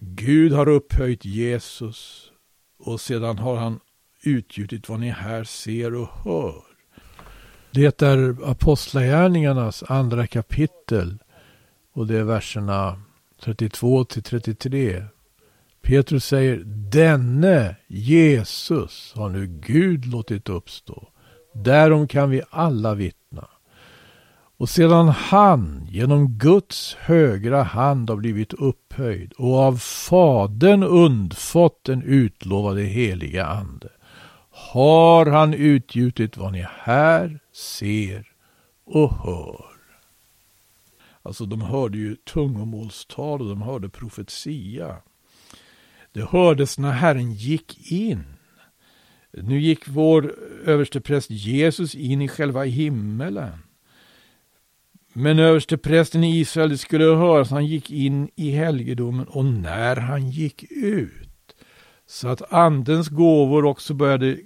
Gud 0.00 0.52
har 0.52 0.68
upphöjt 0.68 1.24
Jesus 1.24 2.30
och 2.78 3.00
sedan 3.00 3.38
har 3.38 3.56
han 3.56 3.80
utgjutit 4.22 4.88
vad 4.88 5.00
ni 5.00 5.10
här 5.10 5.44
ser 5.44 5.94
och 5.94 6.08
hör. 6.24 6.62
Det 7.70 8.02
är 8.02 8.50
Apostlagärningarnas 8.50 9.82
andra 9.82 10.26
kapitel 10.26 11.18
och 11.92 12.06
det 12.06 12.18
är 12.18 12.24
verserna 12.24 13.02
32 13.40 14.04
till 14.04 14.22
33. 14.22 15.04
Petrus 15.82 16.24
säger 16.24 16.62
denne 16.90 17.76
Jesus 17.86 19.12
har 19.16 19.28
nu 19.28 19.46
Gud 19.46 20.06
låtit 20.06 20.48
uppstå. 20.48 21.08
Därom 21.54 22.08
kan 22.08 22.30
vi 22.30 22.42
alla 22.50 22.94
vittna. 22.94 23.48
Och 24.58 24.68
sedan 24.68 25.08
han 25.08 25.86
genom 25.90 26.28
Guds 26.28 26.94
högra 26.94 27.62
hand 27.62 28.10
har 28.10 28.16
blivit 28.16 28.52
upphöjd 28.52 29.32
och 29.32 29.58
av 29.58 29.76
Fadern 29.76 30.82
undfått 30.82 31.84
den 31.84 32.02
utlovade 32.02 32.82
heliga 32.82 33.46
Ande 33.46 33.88
har 34.50 35.26
han 35.26 35.54
utgjutit 35.54 36.36
vad 36.36 36.52
ni 36.52 36.66
här 36.68 37.40
ser 37.52 38.32
och 38.84 39.14
hör. 39.14 39.64
Alltså 41.22 41.46
de 41.46 41.60
hörde 41.60 41.98
ju 41.98 42.16
tungomålstal 42.16 43.42
och 43.42 43.48
de 43.48 43.62
hörde 43.62 43.88
profetia. 43.88 44.96
Det 46.12 46.30
hördes 46.30 46.78
när 46.78 46.92
Herren 46.92 47.32
gick 47.32 47.92
in. 47.92 48.24
Nu 49.32 49.60
gick 49.60 49.88
vår 49.88 50.34
överstepräst 50.64 51.30
Jesus 51.30 51.94
in 51.94 52.22
i 52.22 52.28
själva 52.28 52.64
himmelen. 52.64 53.58
Men 55.20 55.38
översteprästen 55.38 56.24
i 56.24 56.38
Israel, 56.38 56.70
det 56.70 56.78
skulle 56.78 57.04
höras, 57.04 57.50
han 57.50 57.66
gick 57.66 57.90
in 57.90 58.30
i 58.36 58.50
helgedomen 58.50 59.26
och 59.26 59.44
när 59.44 59.96
han 59.96 60.30
gick 60.30 60.64
ut. 60.70 61.28
Så 62.06 62.28
att 62.28 62.52
andens 62.52 63.08
gåvor 63.08 63.64
också 63.64 63.94
började 63.94 64.38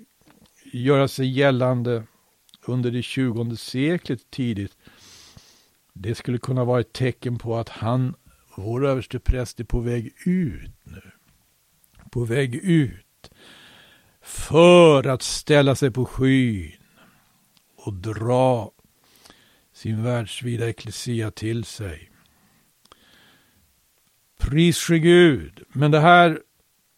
göra 0.72 1.08
sig 1.08 1.28
gällande 1.28 2.02
under 2.66 2.90
det 2.90 3.02
20 3.02 3.56
seklet 3.56 4.30
tidigt. 4.30 4.76
Det 5.92 6.14
skulle 6.14 6.38
kunna 6.38 6.64
vara 6.64 6.80
ett 6.80 6.92
tecken 6.92 7.38
på 7.38 7.56
att 7.56 7.68
han, 7.68 8.14
vår 8.56 8.86
överstepräst, 8.86 9.60
är 9.60 9.64
på 9.64 9.80
väg 9.80 10.12
ut 10.26 10.70
nu. 10.84 11.02
På 12.10 12.24
väg 12.24 12.54
ut. 12.54 13.30
För 14.22 15.06
att 15.06 15.22
ställa 15.22 15.74
sig 15.74 15.90
på 15.90 16.04
skyn 16.04 16.72
och 17.76 17.94
dra 17.94 18.71
sin 19.82 20.02
världsvida 20.02 20.68
eklesia 20.68 21.30
till 21.30 21.64
sig. 21.64 22.10
Pris 24.38 24.78
ske 24.78 24.98
Gud. 24.98 25.62
Men 25.68 25.90
det 25.90 26.00
här 26.00 26.42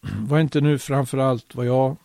var 0.01 0.39
inte 0.39 0.61
nu 0.61 0.79
framförallt 0.79 1.55
vad 1.55 1.65
jag 1.65 1.97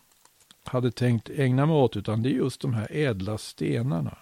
hade 0.65 0.91
tänkt 0.91 1.31
ägna 1.31 1.67
mig 1.67 1.77
åt, 1.77 1.97
utan 1.97 2.23
det 2.23 2.29
är 2.29 2.35
just 2.35 2.61
de 2.61 2.75
här 2.75 2.89
ädla 2.91 3.39
stenarna. 3.39 4.19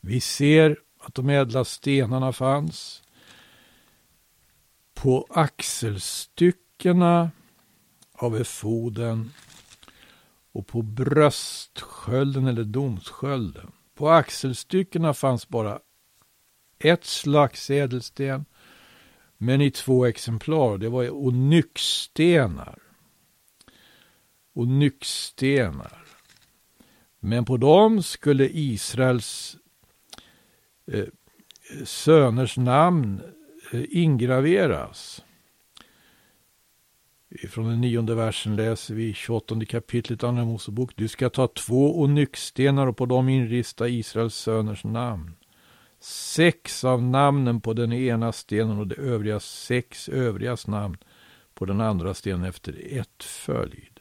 Vi 0.00 0.20
ser 0.20 0.76
att 1.00 1.14
de 1.14 1.28
ädla 1.28 1.64
stenarna 1.64 2.32
fanns 2.32 3.02
på 4.94 5.26
axelstyckena 5.30 7.30
av 8.12 8.36
efoden 8.36 9.32
och 10.52 10.66
på 10.66 10.82
bröstskölden 10.82 12.46
eller 12.46 12.64
domskölden. 12.64 13.72
På 14.00 14.10
axelstyckena 14.10 15.14
fanns 15.14 15.48
bara 15.48 15.80
ett 16.78 17.04
slags 17.04 17.70
ädelsten, 17.70 18.44
men 19.38 19.60
i 19.60 19.70
två 19.70 20.06
exemplar. 20.06 20.78
Det 20.78 20.88
var 20.88 21.10
onyxstenar. 21.10 22.78
Onyxstenar. 24.52 26.04
Men 27.18 27.44
på 27.44 27.56
dem 27.56 28.02
skulle 28.02 28.48
Israels 28.48 29.56
eh, 30.86 30.98
eh 31.00 31.84
söners 31.84 32.56
namn 32.56 33.22
eh, 33.72 33.84
ingraveras. 33.88 35.24
Från 37.48 37.68
den 37.68 37.80
nionde 37.80 38.14
versen 38.14 38.56
läser 38.56 38.94
vi 38.94 39.14
28 39.14 39.64
kapitlet 39.64 40.24
Andra 40.24 40.44
Mosebok. 40.44 40.92
Du 40.96 41.08
ska 41.08 41.30
ta 41.30 41.48
två 41.48 42.00
onyxstenar 42.00 42.86
och 42.86 42.96
på 42.96 43.06
dem 43.06 43.28
inrista 43.28 43.88
Israels 43.88 44.34
söners 44.34 44.84
namn. 44.84 45.34
Sex 46.00 46.84
av 46.84 47.02
namnen 47.02 47.60
på 47.60 47.72
den 47.72 47.92
ena 47.92 48.32
stenen 48.32 48.78
och 48.78 48.86
de 48.86 48.94
övriga 48.94 49.40
sex 49.40 50.08
övrigas 50.08 50.66
namn 50.66 50.96
på 51.54 51.64
den 51.64 51.80
andra 51.80 52.14
stenen 52.14 52.44
efter 52.44 52.98
ett 52.98 53.22
följd. 53.22 54.00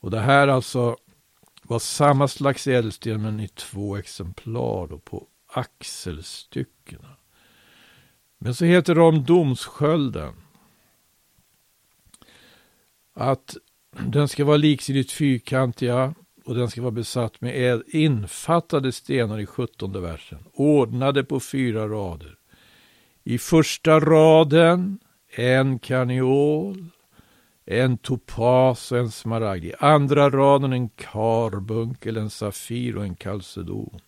Och 0.00 0.10
det 0.10 0.20
här 0.20 0.48
alltså 0.48 0.96
var 1.62 1.78
samma 1.78 2.28
slags 2.28 2.66
ädelsten 2.66 3.22
men 3.22 3.40
i 3.40 3.48
två 3.48 3.96
exemplar 3.96 4.86
då 4.86 4.98
på 4.98 5.26
axelstyckena. 5.46 7.16
Men 8.38 8.54
så 8.54 8.64
heter 8.64 8.94
de 8.94 9.24
domskölden 9.24 10.43
att 13.14 13.56
den 14.06 14.28
ska 14.28 14.44
vara 14.44 14.56
liksidigt 14.56 15.12
fyrkantiga 15.12 16.14
och 16.44 16.54
den 16.54 16.70
ska 16.70 16.82
vara 16.82 16.90
besatt 16.90 17.40
med 17.40 17.82
infattade 17.86 18.92
stenar 18.92 19.38
i 19.38 19.46
sjuttonde 19.46 20.00
versen, 20.00 20.38
ordnade 20.52 21.24
på 21.24 21.40
fyra 21.40 21.88
rader. 21.88 22.38
I 23.24 23.38
första 23.38 24.00
raden 24.00 24.98
en 25.36 25.78
karneol, 25.78 26.86
en 27.66 27.98
topas 27.98 28.92
och 28.92 28.98
en 28.98 29.10
smaragd. 29.10 29.64
I 29.64 29.74
andra 29.78 30.30
raden 30.30 30.72
en 30.72 30.88
karbunkel, 30.88 32.16
en 32.16 32.30
safir 32.30 32.96
och 32.96 33.04
en 33.04 33.14
kalcedon. 33.14 34.00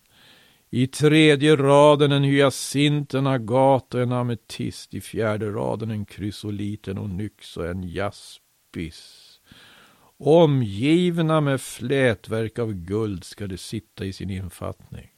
I 0.69 0.87
tredje 0.87 1.55
raden 1.55 2.11
en 2.11 2.23
hyacint, 2.23 3.13
en 3.13 3.27
agat 3.27 3.93
och 3.93 4.01
en 4.01 4.11
ametist. 4.11 4.93
I 4.93 5.01
fjärde 5.01 5.51
raden 5.51 5.91
en 5.91 6.05
krysolit, 6.05 6.87
en 6.87 6.97
onyx 6.97 7.57
och 7.57 7.67
en 7.67 7.83
jasp 7.83 8.41
spiss. 8.77 9.39
Omgivna 10.19 11.41
med 11.41 11.61
flätverk 11.61 12.59
av 12.59 12.73
guld 12.73 13.23
ska 13.23 13.47
de 13.47 13.57
sitta 13.57 14.05
i 14.05 14.13
sin 14.13 14.29
infattning. 14.29 15.09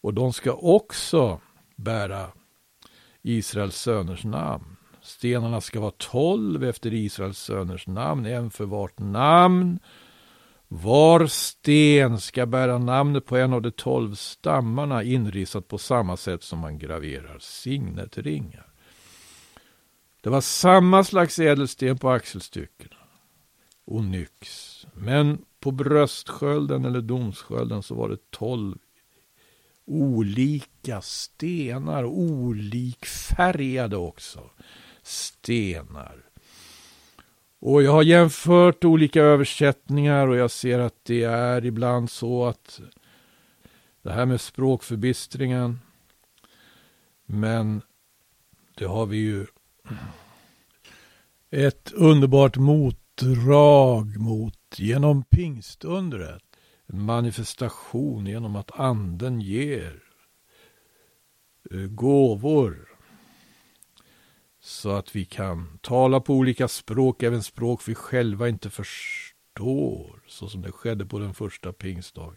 Och 0.00 0.14
de 0.14 0.32
ska 0.32 0.52
också 0.52 1.40
bära 1.76 2.28
Israels 3.22 3.76
söners 3.76 4.24
namn. 4.24 4.76
Stenarna 5.02 5.60
ska 5.60 5.80
vara 5.80 5.92
tolv 5.98 6.64
efter 6.64 6.94
Israels 6.94 7.38
söners 7.38 7.86
namn, 7.86 8.26
en 8.26 8.50
för 8.50 8.64
vart 8.64 8.98
namn. 8.98 9.78
Var 10.68 11.26
sten 11.26 12.20
ska 12.20 12.46
bära 12.46 12.78
namnet 12.78 13.26
på 13.26 13.36
en 13.36 13.52
av 13.52 13.62
de 13.62 13.70
tolv 13.70 14.14
stammarna 14.14 15.02
inrisat 15.02 15.68
på 15.68 15.78
samma 15.78 16.16
sätt 16.16 16.42
som 16.42 16.58
man 16.58 16.78
graverar 16.78 17.38
signetringar. 17.38 18.63
Det 20.24 20.30
var 20.30 20.40
samma 20.40 21.04
slags 21.04 21.38
ädelsten 21.38 21.98
på 21.98 22.10
axelstyckena. 22.10 22.96
Onyx. 23.84 24.86
Men 24.94 25.44
på 25.60 25.70
bröstskölden 25.70 26.84
eller 26.84 27.00
domskölden 27.00 27.82
så 27.82 27.94
var 27.94 28.08
det 28.08 28.30
tolv 28.30 28.78
olika 29.84 31.00
stenar. 31.00 32.04
Olikfärgade 32.04 33.96
också 33.96 34.50
stenar. 35.02 36.24
Och 37.58 37.82
jag 37.82 37.92
har 37.92 38.02
jämfört 38.02 38.84
olika 38.84 39.22
översättningar 39.22 40.28
och 40.28 40.36
jag 40.36 40.50
ser 40.50 40.78
att 40.78 41.04
det 41.04 41.22
är 41.22 41.64
ibland 41.64 42.10
så 42.10 42.46
att 42.46 42.80
det 44.02 44.12
här 44.12 44.26
med 44.26 44.40
språkförbistringen. 44.40 45.80
Men 47.26 47.82
det 48.74 48.84
har 48.84 49.06
vi 49.06 49.16
ju 49.16 49.46
ett 51.50 51.92
underbart 51.92 52.56
motdrag 52.56 54.16
mot 54.16 54.58
genom 54.76 55.24
pingstundret. 55.24 56.42
En 56.86 57.02
manifestation 57.02 58.26
genom 58.26 58.56
att 58.56 58.80
anden 58.80 59.40
ger 59.40 60.02
eh, 61.70 61.78
gåvor. 61.78 62.88
Så 64.60 64.90
att 64.90 65.16
vi 65.16 65.24
kan 65.24 65.78
tala 65.82 66.20
på 66.20 66.34
olika 66.34 66.68
språk, 66.68 67.22
även 67.22 67.42
språk 67.42 67.88
vi 67.88 67.94
själva 67.94 68.48
inte 68.48 68.70
förstår. 68.70 70.22
Så 70.26 70.48
som 70.48 70.62
det 70.62 70.72
skedde 70.72 71.06
på 71.06 71.18
den 71.18 71.34
första 71.34 71.72
pingstdagen. 71.72 72.36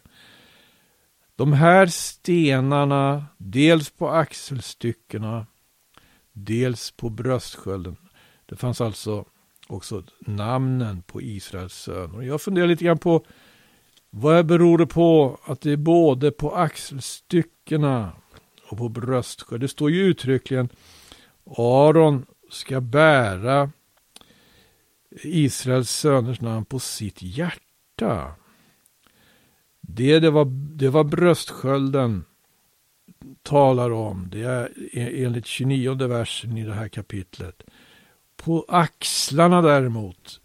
De 1.36 1.54
här 1.54 1.88
stenarna, 1.88 3.26
dels 3.38 3.90
på 3.90 4.10
axelstyckena, 4.10 5.46
dels 6.45 6.91
på 6.91 7.10
bröstskölden. 7.10 7.95
Det 8.45 8.56
fanns 8.56 8.82
alltså 8.82 9.26
också 9.67 10.04
namnen 10.19 11.02
på 11.02 11.21
Israels 11.21 11.73
söner. 11.73 12.21
Jag 12.21 12.41
funderar 12.41 12.67
lite 12.67 12.86
grann 12.86 12.97
på 12.97 13.26
vad 14.10 14.45
beror 14.45 14.78
det 14.78 14.88
på 14.88 15.39
att 15.43 15.62
det 15.62 15.71
är 15.71 15.78
både 15.78 16.32
på 16.32 16.56
axelstyckena 16.56 18.12
och 18.69 18.78
på 18.78 18.89
bröstskölden. 18.89 19.62
Det 19.62 19.67
står 19.67 19.91
ju 19.91 20.04
uttryckligen 20.04 20.69
Aron 21.58 22.26
ska 22.50 22.82
bära 22.82 23.71
Israels 25.23 25.89
söners 25.89 26.41
namn 26.41 26.65
på 26.65 26.80
sitt 26.80 27.21
hjärta. 27.21 28.36
Det, 29.82 30.19
det, 30.19 30.30
var, 30.30 30.45
det 30.76 30.89
var 30.89 31.04
bröstskölden 31.04 32.26
talar 33.43 33.91
om. 33.91 34.30
Det 34.32 34.43
är 34.43 34.72
e, 34.93 35.26
enligt 35.26 35.46
29 35.46 36.08
versen 36.08 36.58
i 36.58 36.63
det 36.63 36.74
här 36.74 36.88
kapitlet. 36.88 37.63
På 38.36 38.65
axlarna 38.67 39.62
däremot 39.62 40.39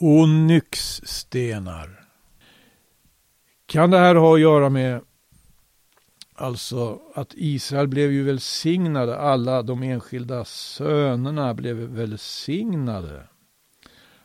onyxstenar. 0.00 2.06
Kan 3.66 3.90
det 3.90 3.98
här 3.98 4.14
ha 4.14 4.34
att 4.34 4.40
göra 4.40 4.68
med 4.68 5.00
alltså 6.34 7.00
att 7.14 7.34
Israel 7.34 7.88
blev 7.88 8.12
ju 8.12 8.22
välsignade, 8.22 9.18
alla 9.18 9.62
de 9.62 9.82
enskilda 9.82 10.44
sönerna 10.44 11.54
blev 11.54 11.76
välsignade 11.76 13.26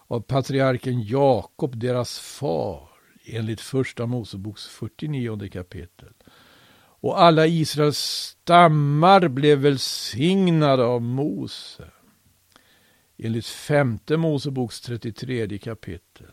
av 0.08 0.20
patriarken 0.20 1.04
Jakob, 1.04 1.80
deras 1.80 2.20
far, 2.20 2.90
enligt 3.26 3.62
första 3.62 4.06
Moseboks 4.06 4.68
49 4.68 5.50
kapitel. 5.50 6.14
Och 7.06 7.22
alla 7.22 7.48
Israels 7.48 7.98
stammar 7.98 9.28
blev 9.28 9.60
välsignade 9.60 10.84
av 10.84 11.02
Mose. 11.02 11.84
Enligt 13.18 13.46
femte 13.46 14.18
Moseboks 14.18 14.82
33 14.82 15.58
kapitel. 15.58 16.28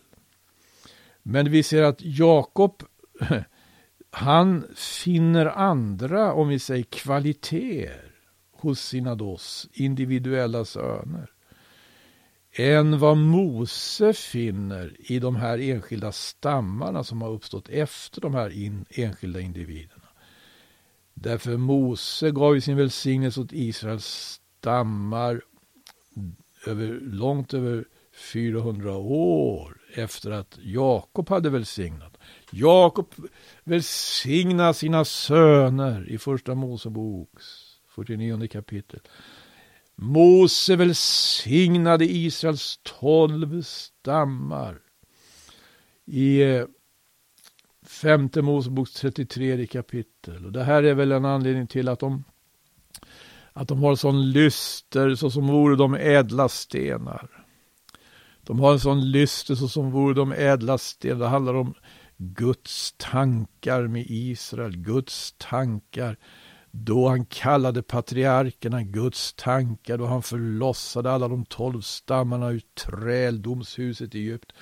Men 1.22 1.50
vi 1.50 1.62
ser 1.62 1.82
att 1.82 1.98
Jakob, 2.00 2.82
han 4.10 4.66
finner 4.74 5.46
andra, 5.46 6.32
om 6.32 6.48
vi 6.48 6.58
säger 6.58 6.84
kvaliteter, 6.84 8.14
hos 8.52 8.80
sina 8.80 9.14
dos 9.14 9.68
individuella 9.72 10.64
söner 10.64 11.30
än 12.52 12.98
vad 12.98 13.16
Mose 13.16 14.12
finner 14.12 14.96
i 14.98 15.18
de 15.18 15.36
här 15.36 15.58
enskilda 15.58 16.12
stammarna 16.12 17.04
som 17.04 17.22
har 17.22 17.30
uppstått 17.30 17.68
efter 17.68 18.20
de 18.20 18.34
här 18.34 18.50
in, 18.50 18.84
enskilda 18.90 19.40
individerna. 19.40 20.01
Därför 21.22 21.56
Mose 21.56 22.30
gav 22.30 22.54
ju 22.54 22.60
sin 22.60 22.76
välsignelse 22.76 23.40
åt 23.40 23.52
Israels 23.52 24.40
stammar 24.58 25.42
över, 26.66 27.00
långt 27.02 27.54
över 27.54 27.84
400 28.32 28.96
år 28.96 29.80
efter 29.94 30.30
att 30.30 30.58
Jakob 30.62 31.28
hade 31.28 31.50
välsignat. 31.50 32.16
Jakob 32.50 33.14
välsignar 33.64 34.72
sina 34.72 35.04
söner 35.04 36.08
i 36.08 36.18
första 36.18 36.54
Moseboks 36.54 37.44
49 37.94 38.48
kapitel. 38.48 39.00
Mose 39.94 40.76
välsignade 40.76 42.04
Israels 42.04 42.80
tolv 42.82 43.62
stammar. 43.62 44.80
I 46.06 46.42
femte 47.92 48.42
Moseboks 48.42 48.92
33 48.92 49.66
kapitel. 49.66 50.46
Och 50.46 50.52
det 50.52 50.64
här 50.64 50.82
är 50.82 50.94
väl 50.94 51.12
en 51.12 51.24
anledning 51.24 51.66
till 51.66 51.88
att 51.88 52.00
de, 52.00 52.24
att 53.52 53.68
de 53.68 53.82
har 53.82 53.96
sån 53.96 54.30
lyster 54.30 55.14
så 55.14 55.30
som 55.30 55.46
vore 55.46 55.76
de 55.76 55.94
ädla 55.94 56.48
stenar. 56.48 57.46
De 58.42 58.60
har 58.60 58.72
en 58.72 58.80
sån 58.80 59.10
lyster 59.10 59.54
så 59.54 59.68
som 59.68 59.90
vore 59.90 60.14
de 60.14 60.32
ädla 60.32 60.78
stenar. 60.78 61.18
Det 61.18 61.28
handlar 61.28 61.54
om 61.54 61.74
Guds 62.16 62.94
tankar 62.96 63.86
med 63.86 64.06
Israel, 64.08 64.76
Guds 64.76 65.34
tankar 65.38 66.16
då 66.74 67.08
han 67.08 67.24
kallade 67.24 67.82
patriarkerna 67.82 68.82
Guds 68.82 69.34
tankar, 69.34 69.98
då 69.98 70.06
han 70.06 70.22
förlossade 70.22 71.10
alla 71.10 71.28
de 71.28 71.44
tolv 71.44 71.80
stammarna 71.80 72.50
ur 72.50 72.62
träldomshuset 72.74 74.14
i 74.14 74.18
Egypten. 74.18 74.56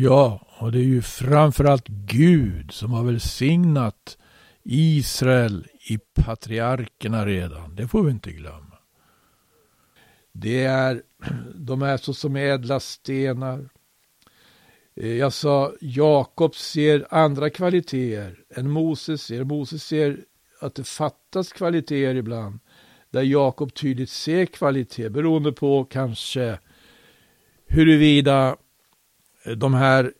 Ja, 0.00 0.46
och 0.58 0.72
det 0.72 0.78
är 0.78 0.84
ju 0.84 1.02
framförallt 1.02 1.88
Gud 1.88 2.72
som 2.72 2.92
har 2.92 3.04
välsignat 3.04 4.18
Israel 4.62 5.66
i 5.88 5.98
patriarkerna 6.14 7.26
redan. 7.26 7.74
Det 7.74 7.88
får 7.88 8.02
vi 8.02 8.10
inte 8.10 8.32
glömma. 8.32 8.78
Det 10.32 10.64
är, 10.64 11.02
de 11.54 11.82
är 11.82 11.96
så 11.96 12.14
som 12.14 12.36
ädla 12.36 12.80
stenar. 12.80 13.68
Eh, 14.96 15.12
jag 15.12 15.32
sa 15.32 15.72
Jakob 15.80 16.54
ser 16.54 17.06
andra 17.10 17.50
kvaliteter 17.50 18.38
än 18.50 18.70
Moses 18.70 19.22
ser. 19.22 19.44
Moses 19.44 19.84
ser 19.84 20.20
att 20.60 20.74
det 20.74 20.84
fattas 20.84 21.52
kvaliteter 21.52 22.14
ibland. 22.14 22.58
Där 23.10 23.22
Jakob 23.22 23.74
tydligt 23.74 24.10
ser 24.10 24.46
kvalitet 24.46 25.10
beroende 25.10 25.52
på 25.52 25.84
kanske 25.84 26.58
huruvida 27.66 28.56
de 29.56 29.74
här 29.74 30.12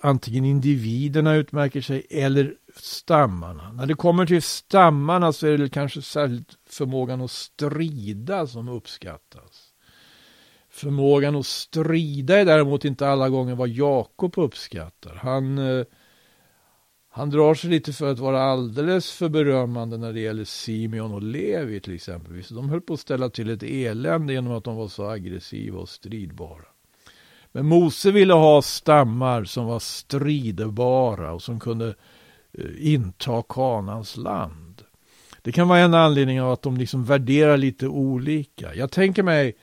antingen 0.00 0.44
individerna 0.44 1.34
utmärker 1.34 1.80
sig 1.80 2.06
eller 2.10 2.54
stammarna. 2.76 3.72
När 3.72 3.86
det 3.86 3.94
kommer 3.94 4.26
till 4.26 4.42
stammarna 4.42 5.32
så 5.32 5.46
är 5.46 5.58
det 5.58 5.68
kanske 5.68 6.02
särskilt 6.02 6.58
förmågan 6.68 7.20
att 7.20 7.30
strida 7.30 8.46
som 8.46 8.68
uppskattas. 8.68 9.66
Förmågan 10.70 11.36
att 11.36 11.46
strida 11.46 12.38
är 12.38 12.44
däremot 12.44 12.84
inte 12.84 13.08
alla 13.08 13.28
gånger 13.28 13.54
vad 13.54 13.68
Jakob 13.68 14.38
uppskattar. 14.38 15.14
Han 15.14 15.58
eh, 15.58 15.84
han 17.12 17.30
drar 17.30 17.54
sig 17.54 17.70
lite 17.70 17.92
för 17.92 18.12
att 18.12 18.18
vara 18.18 18.42
alldeles 18.42 19.12
för 19.12 19.28
berömmande 19.28 19.98
när 19.98 20.12
det 20.12 20.20
gäller 20.20 20.44
Simeon 20.44 21.14
och 21.14 21.22
Levi 21.22 21.80
till 21.80 21.94
exempel. 21.94 22.42
De 22.50 22.68
höll 22.70 22.80
på 22.80 22.94
att 22.94 23.00
ställa 23.00 23.30
till 23.30 23.50
ett 23.50 23.62
elände 23.62 24.32
genom 24.32 24.52
att 24.52 24.64
de 24.64 24.76
var 24.76 24.88
så 24.88 25.06
aggressiva 25.06 25.78
och 25.78 25.88
stridbara. 25.88 26.64
Men 27.52 27.66
Mose 27.66 28.10
ville 28.10 28.34
ha 28.34 28.62
stammar 28.62 29.44
som 29.44 29.66
var 29.66 29.78
stridbara 29.78 31.32
och 31.32 31.42
som 31.42 31.60
kunde 31.60 31.94
eh, 32.52 32.94
inta 32.94 33.42
kanans 33.48 34.16
land. 34.16 34.82
Det 35.42 35.52
kan 35.52 35.68
vara 35.68 35.78
en 35.78 35.94
anledning 35.94 36.40
av 36.42 36.52
att 36.52 36.62
de 36.62 36.76
liksom 36.76 37.04
värderar 37.04 37.56
lite 37.56 37.88
olika. 37.88 38.74
Jag 38.74 38.90
tänker 38.90 39.22
mig 39.22 39.56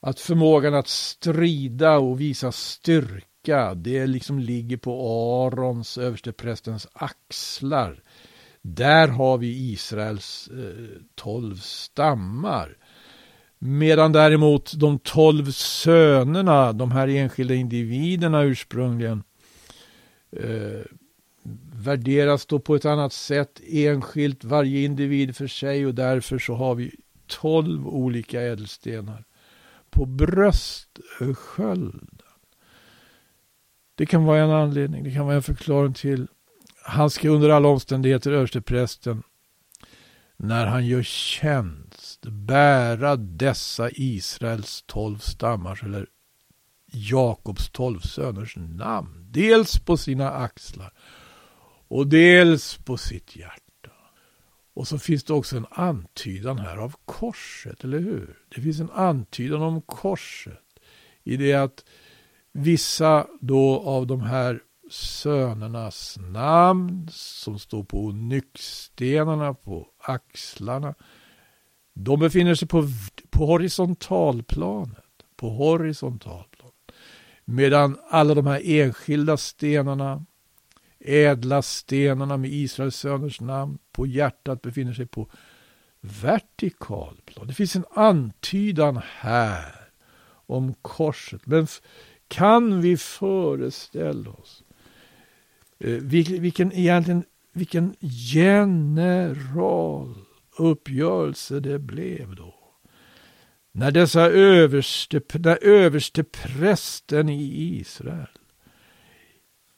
att 0.00 0.20
förmågan 0.20 0.74
att 0.74 0.88
strida 0.88 1.98
och 1.98 2.20
visa 2.20 2.52
styrka 2.52 3.26
styrka, 3.44 3.74
det 3.74 4.06
liksom 4.06 4.38
ligger 4.38 4.76
på 4.76 4.92
Arons, 5.46 5.98
översteprästens 5.98 6.88
axlar. 6.92 8.02
Där 8.62 9.08
har 9.08 9.38
vi 9.38 9.72
Israels 9.72 10.48
eh, 10.48 11.02
tolv 11.14 11.56
stammar. 11.56 12.76
Medan 13.66 14.12
däremot 14.12 14.72
de 14.76 14.98
tolv 14.98 15.50
sönerna, 15.50 16.72
de 16.72 16.90
här 16.90 17.08
enskilda 17.08 17.54
individerna 17.54 18.42
ursprungligen, 18.42 19.22
eh, 20.32 20.80
värderas 21.72 22.46
då 22.46 22.58
på 22.58 22.74
ett 22.74 22.84
annat 22.84 23.12
sätt 23.12 23.60
enskilt, 23.68 24.44
varje 24.44 24.84
individ 24.84 25.36
för 25.36 25.46
sig 25.46 25.86
och 25.86 25.94
därför 25.94 26.38
så 26.38 26.54
har 26.54 26.74
vi 26.74 26.94
tolv 27.26 27.88
olika 27.88 28.42
ädelstenar. 28.42 29.24
På 29.90 30.06
bröstskölden. 30.06 32.08
det 33.94 34.06
kan 34.06 34.24
vara 34.24 34.42
en 34.42 34.50
anledning, 34.50 35.04
det 35.04 35.12
kan 35.12 35.26
vara 35.26 35.36
en 35.36 35.42
förklaring 35.42 35.94
till. 35.94 36.26
Han 36.82 37.10
ska 37.10 37.28
under 37.28 37.50
alla 37.50 37.68
omständigheter, 37.68 38.32
översteprästen, 38.32 39.22
när 40.36 40.66
han 40.66 40.86
gör 40.86 41.02
känd 41.02 41.83
bära 42.26 43.16
dessa 43.16 43.90
Israels 43.90 44.84
tolv 44.86 45.18
stammars 45.18 45.82
eller 45.82 46.06
Jakobs 46.92 47.70
tolv 47.70 48.00
söners 48.00 48.56
namn. 48.56 49.26
Dels 49.30 49.78
på 49.78 49.96
sina 49.96 50.30
axlar 50.30 50.92
och 51.88 52.06
dels 52.06 52.76
på 52.76 52.96
sitt 52.96 53.36
hjärta. 53.36 53.90
Och 54.74 54.88
så 54.88 54.98
finns 54.98 55.24
det 55.24 55.32
också 55.32 55.56
en 55.56 55.66
antydan 55.70 56.58
här 56.58 56.76
av 56.76 56.94
korset, 57.04 57.84
eller 57.84 57.98
hur? 57.98 58.38
Det 58.54 58.60
finns 58.60 58.80
en 58.80 58.90
antydan 58.90 59.62
om 59.62 59.82
korset 59.82 60.60
i 61.22 61.36
det 61.36 61.54
att 61.54 61.84
vissa 62.52 63.26
då 63.40 63.80
av 63.80 64.06
de 64.06 64.20
här 64.20 64.60
sönernas 64.90 66.18
namn 66.20 67.08
som 67.12 67.58
står 67.58 67.84
på 67.84 68.12
nyckstenarna 68.12 69.54
på 69.54 69.88
axlarna. 69.98 70.94
De 71.94 72.18
befinner 72.18 72.54
sig 72.54 72.68
på, 72.68 72.88
på 73.30 73.46
horisontalplanet. 73.46 75.04
På 75.36 75.48
horisontalplanet. 75.48 76.74
Medan 77.44 77.98
alla 78.08 78.34
de 78.34 78.46
här 78.46 78.60
enskilda 78.64 79.36
stenarna 79.36 80.24
ädla 81.04 81.62
stenarna 81.62 82.36
med 82.36 82.52
Israels 82.52 82.96
söners 82.96 83.40
namn 83.40 83.78
på 83.92 84.06
hjärtat 84.06 84.62
befinner 84.62 84.92
sig 84.92 85.06
på 85.06 85.30
vertikalplan. 86.00 87.46
Det 87.46 87.54
finns 87.54 87.76
en 87.76 87.84
antydan 87.94 89.00
här 89.04 89.74
om 90.46 90.74
korset. 90.82 91.46
Men 91.46 91.66
kan 92.28 92.80
vi 92.80 92.96
föreställa 92.96 94.30
oss 94.30 94.62
eh, 95.78 95.90
vilken, 95.90 96.72
egentligen, 96.72 97.24
vilken 97.52 97.94
general 98.32 100.14
uppgörelse 100.56 101.60
det 101.60 101.78
blev 101.78 102.36
då? 102.36 102.54
När 103.72 103.90
dessa 103.90 104.22
överste, 104.30 105.20
när 105.32 105.64
överste 105.64 106.24
prästen 106.24 107.28
i 107.28 107.78
Israel 107.80 108.28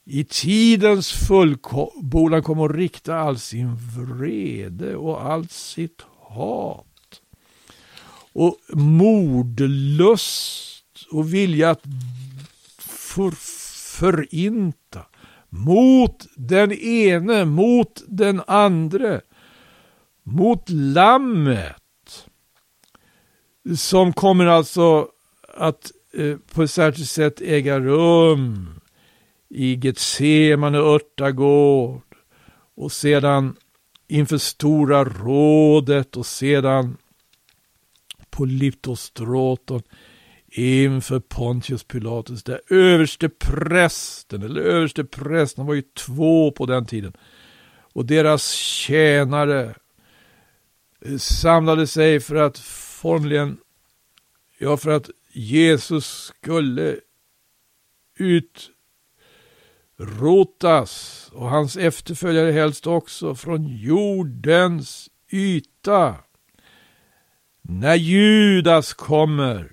i 0.09 0.23
tidens 0.23 1.11
fullbordan 1.11 2.43
kommer 2.43 2.69
att 2.69 2.75
rikta 2.75 3.15
all 3.15 3.39
sin 3.39 3.75
vrede 3.75 4.95
och 4.95 5.25
allt 5.25 5.51
sitt 5.51 6.01
hat 6.19 7.21
och 8.33 8.57
mordlust 8.73 10.27
och 11.11 11.33
vilja 11.33 11.69
att 11.69 11.83
för, 12.77 13.31
förinta 13.99 15.05
mot 15.49 16.25
den 16.35 16.71
ene, 16.71 17.45
mot 17.45 18.03
den 18.07 18.41
andre, 18.47 19.21
mot 20.27 20.69
lammet 20.69 21.75
som 23.77 24.13
kommer 24.13 24.45
alltså 24.45 25.07
att 25.57 25.91
eh, 26.13 26.37
på 26.53 26.63
ett 26.63 26.71
särskilt 26.71 27.09
sätt 27.09 27.41
äga 27.41 27.79
rum 27.79 28.69
i 29.49 29.75
Getsemane 29.75 30.77
örtagård 30.77 32.01
och 32.75 32.91
sedan 32.91 33.55
inför 34.07 34.37
Stora 34.37 35.03
rådet 35.03 36.17
och 36.17 36.25
sedan 36.25 36.97
på 38.29 38.45
Liptostroton 38.45 39.81
inför 40.51 41.19
Pontius 41.19 41.83
Pilatus, 41.83 42.43
där 42.43 42.61
överste 42.69 43.29
prästen, 43.29 44.43
eller 44.43 44.61
överste 44.61 45.03
prästen 45.03 45.65
var 45.65 45.73
ju 45.73 45.81
två 45.81 46.51
på 46.51 46.65
den 46.65 46.85
tiden, 46.85 47.13
och 47.93 48.05
deras 48.05 48.51
tjänare 48.51 49.75
samlade 51.19 51.87
sig 51.87 52.19
för 52.19 52.35
att 52.35 52.59
formligen, 52.59 53.57
ja 54.57 54.77
för 54.77 54.89
att 54.89 55.09
Jesus 55.31 56.05
skulle 56.05 56.99
utrotas 59.97 61.29
och 61.33 61.49
hans 61.49 61.77
efterföljare 61.77 62.51
helst 62.51 62.87
också 62.87 63.35
från 63.35 63.67
jordens 63.67 65.09
yta. 65.31 66.15
När 67.61 67.95
Judas 67.95 68.93
kommer 68.93 69.71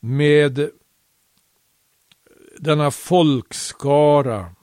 med 0.00 0.70
denna 2.58 2.90
folkskara 2.90 4.54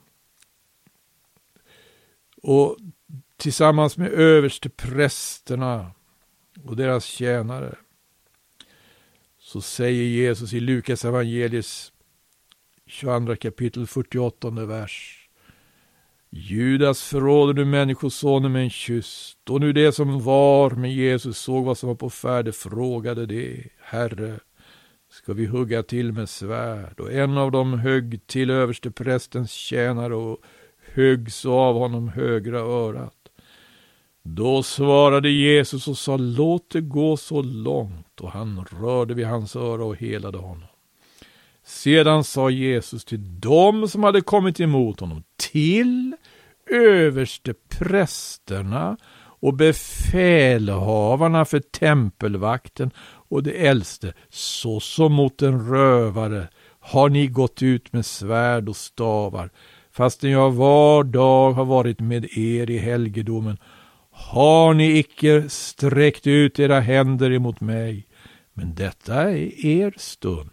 och 2.42 2.76
tillsammans 3.40 3.96
med 3.96 4.12
översteprästerna 4.12 5.90
och 6.64 6.76
deras 6.76 7.04
tjänare 7.04 7.74
så 9.38 9.60
säger 9.60 10.04
Jesus 10.04 10.52
i 10.52 10.60
Lukas 10.60 11.04
evangeliets 11.04 11.92
22 12.86 13.36
kapitel 13.36 13.86
48 13.86 14.50
vers 14.50 15.20
Judas 16.32 17.02
förråder 17.02 17.54
nu 17.54 17.64
Människosonen 17.64 18.52
med 18.52 18.62
en 18.62 18.70
kyss. 18.70 19.36
Då 19.44 19.58
nu 19.58 19.72
det 19.72 19.92
som 19.92 20.20
var 20.20 20.70
med 20.70 20.94
Jesus 20.94 21.38
såg 21.38 21.64
vad 21.64 21.78
som 21.78 21.88
var 21.88 21.96
på 21.96 22.10
färde 22.10 22.52
frågade 22.52 23.26
det. 23.26 23.64
Herre, 23.80 24.40
ska 25.10 25.32
vi 25.32 25.46
hugga 25.46 25.82
till 25.82 26.12
med 26.12 26.28
svärd? 26.28 27.00
Och 27.00 27.12
en 27.12 27.38
av 27.38 27.52
dem 27.52 27.78
högg 27.78 28.26
till 28.26 28.50
överste 28.50 28.90
prästens 28.90 29.50
tjänare 29.50 30.14
och 30.14 30.38
högg 30.94 31.32
så 31.32 31.52
av 31.52 31.74
honom 31.74 32.08
högra 32.08 32.58
örat. 32.58 33.19
Då 34.34 34.62
svarade 34.62 35.30
Jesus 35.30 35.88
och 35.88 35.98
sa, 35.98 36.16
låt 36.16 36.70
det 36.70 36.80
gå 36.80 37.16
så 37.16 37.42
långt, 37.42 38.20
och 38.20 38.30
han 38.30 38.66
rörde 38.80 39.14
vid 39.14 39.26
hans 39.26 39.56
öra 39.56 39.84
och 39.84 39.96
helade 39.96 40.38
honom. 40.38 40.68
Sedan 41.64 42.24
sa 42.24 42.50
Jesus 42.50 43.04
till 43.04 43.40
dem 43.40 43.88
som 43.88 44.04
hade 44.04 44.20
kommit 44.20 44.60
emot 44.60 45.00
honom, 45.00 45.22
till 45.52 46.16
överste 46.70 47.54
prästerna 47.68 48.96
och 49.16 49.54
befälhavarna 49.54 51.44
för 51.44 51.60
tempelvakten 51.60 52.90
och 53.28 53.42
de 53.42 53.68
äldste, 53.68 54.12
såsom 54.28 55.12
mot 55.12 55.42
en 55.42 55.68
rövare 55.70 56.48
har 56.80 57.08
ni 57.08 57.26
gått 57.26 57.62
ut 57.62 57.92
med 57.92 58.06
svärd 58.06 58.68
och 58.68 58.76
stavar, 58.76 59.50
fastän 59.92 60.30
jag 60.30 60.50
var 60.50 61.04
dag 61.04 61.52
har 61.52 61.64
varit 61.64 62.00
med 62.00 62.24
er 62.38 62.70
i 62.70 62.78
helgedomen, 62.78 63.58
har 64.20 64.74
ni 64.74 64.98
icke 64.98 65.48
sträckt 65.48 66.26
ut 66.26 66.58
era 66.58 66.80
händer 66.80 67.32
emot 67.32 67.60
mig, 67.60 68.06
men 68.52 68.74
detta 68.74 69.14
är 69.14 69.66
er 69.66 69.94
stund. 69.96 70.50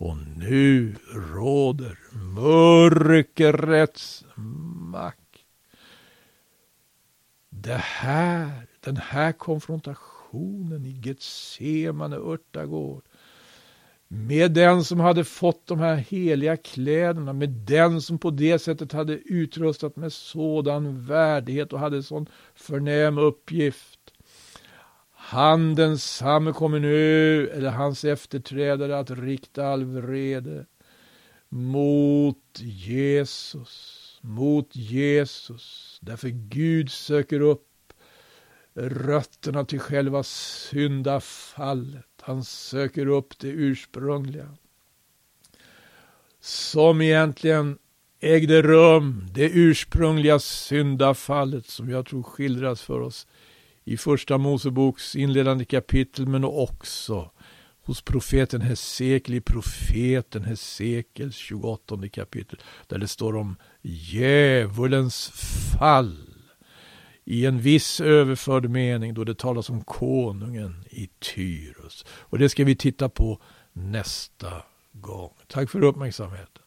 Och 0.00 0.16
nu 0.36 0.96
råder 1.34 1.98
mörkrets 2.34 4.24
makt. 4.92 5.20
Det 7.50 7.80
här, 7.82 8.66
den 8.80 8.96
här 8.96 9.32
konfrontationen 9.32 10.86
i 10.86 10.90
Getsemane 10.90 12.16
örtagård 12.16 13.02
med 14.12 14.52
den 14.52 14.84
som 14.84 15.00
hade 15.00 15.24
fått 15.24 15.66
de 15.66 15.78
här 15.78 15.96
heliga 15.96 16.56
kläderna, 16.56 17.32
med 17.32 17.48
den 17.48 18.00
som 18.00 18.18
på 18.18 18.30
det 18.30 18.58
sättet 18.58 18.92
hade 18.92 19.12
utrustat 19.12 19.96
med 19.96 20.12
sådan 20.12 21.06
värdighet 21.06 21.72
och 21.72 21.78
hade 21.78 22.02
sån 22.02 22.26
förnäm 22.54 23.18
uppgift. 23.18 24.00
Han 25.12 25.74
densamme 25.74 26.52
kommer 26.52 26.78
nu, 26.80 27.48
eller 27.48 27.70
hans 27.70 28.04
efterträdare, 28.04 28.98
att 28.98 29.10
rikta 29.10 29.66
all 29.66 29.84
vrede 29.84 30.66
mot 31.48 32.60
Jesus, 32.60 34.18
mot 34.22 34.76
Jesus. 34.76 35.98
Därför 36.02 36.28
Gud 36.28 36.90
söker 36.90 37.40
upp 37.40 37.69
rötterna 38.74 39.64
till 39.64 39.80
själva 39.80 40.22
syndafallet. 40.22 42.06
Han 42.20 42.44
söker 42.44 43.06
upp 43.06 43.38
det 43.38 43.48
ursprungliga. 43.48 44.48
Som 46.40 47.00
egentligen 47.00 47.78
ägde 48.20 48.62
rum, 48.62 49.26
det 49.34 49.50
ursprungliga 49.50 50.38
syndafallet 50.38 51.66
som 51.66 51.90
jag 51.90 52.06
tror 52.06 52.22
skildras 52.22 52.82
för 52.82 53.00
oss 53.00 53.26
i 53.84 53.96
första 53.96 54.38
Moseboks 54.38 55.16
inledande 55.16 55.64
kapitel 55.64 56.26
men 56.26 56.44
också 56.44 57.30
hos 57.82 58.02
profeten 58.02 58.60
Hesekiel 58.60 59.36
i 59.36 59.40
profeten 59.40 60.44
Hesekiels 60.44 61.36
28 61.36 62.08
kapitel 62.08 62.58
där 62.86 62.98
det 62.98 63.08
står 63.08 63.36
om 63.36 63.56
djävulens 63.82 65.28
fall 65.78 66.29
i 67.30 67.46
en 67.46 67.60
viss 67.60 68.00
överförd 68.00 68.70
mening 68.70 69.14
då 69.14 69.24
det 69.24 69.38
talas 69.38 69.70
om 69.70 69.84
konungen 69.84 70.84
i 70.90 71.06
Tyrus. 71.06 72.04
Och 72.08 72.38
det 72.38 72.48
ska 72.48 72.64
vi 72.64 72.76
titta 72.76 73.08
på 73.08 73.40
nästa 73.72 74.62
gång. 74.92 75.30
Tack 75.46 75.70
för 75.70 75.84
uppmärksamheten. 75.84 76.62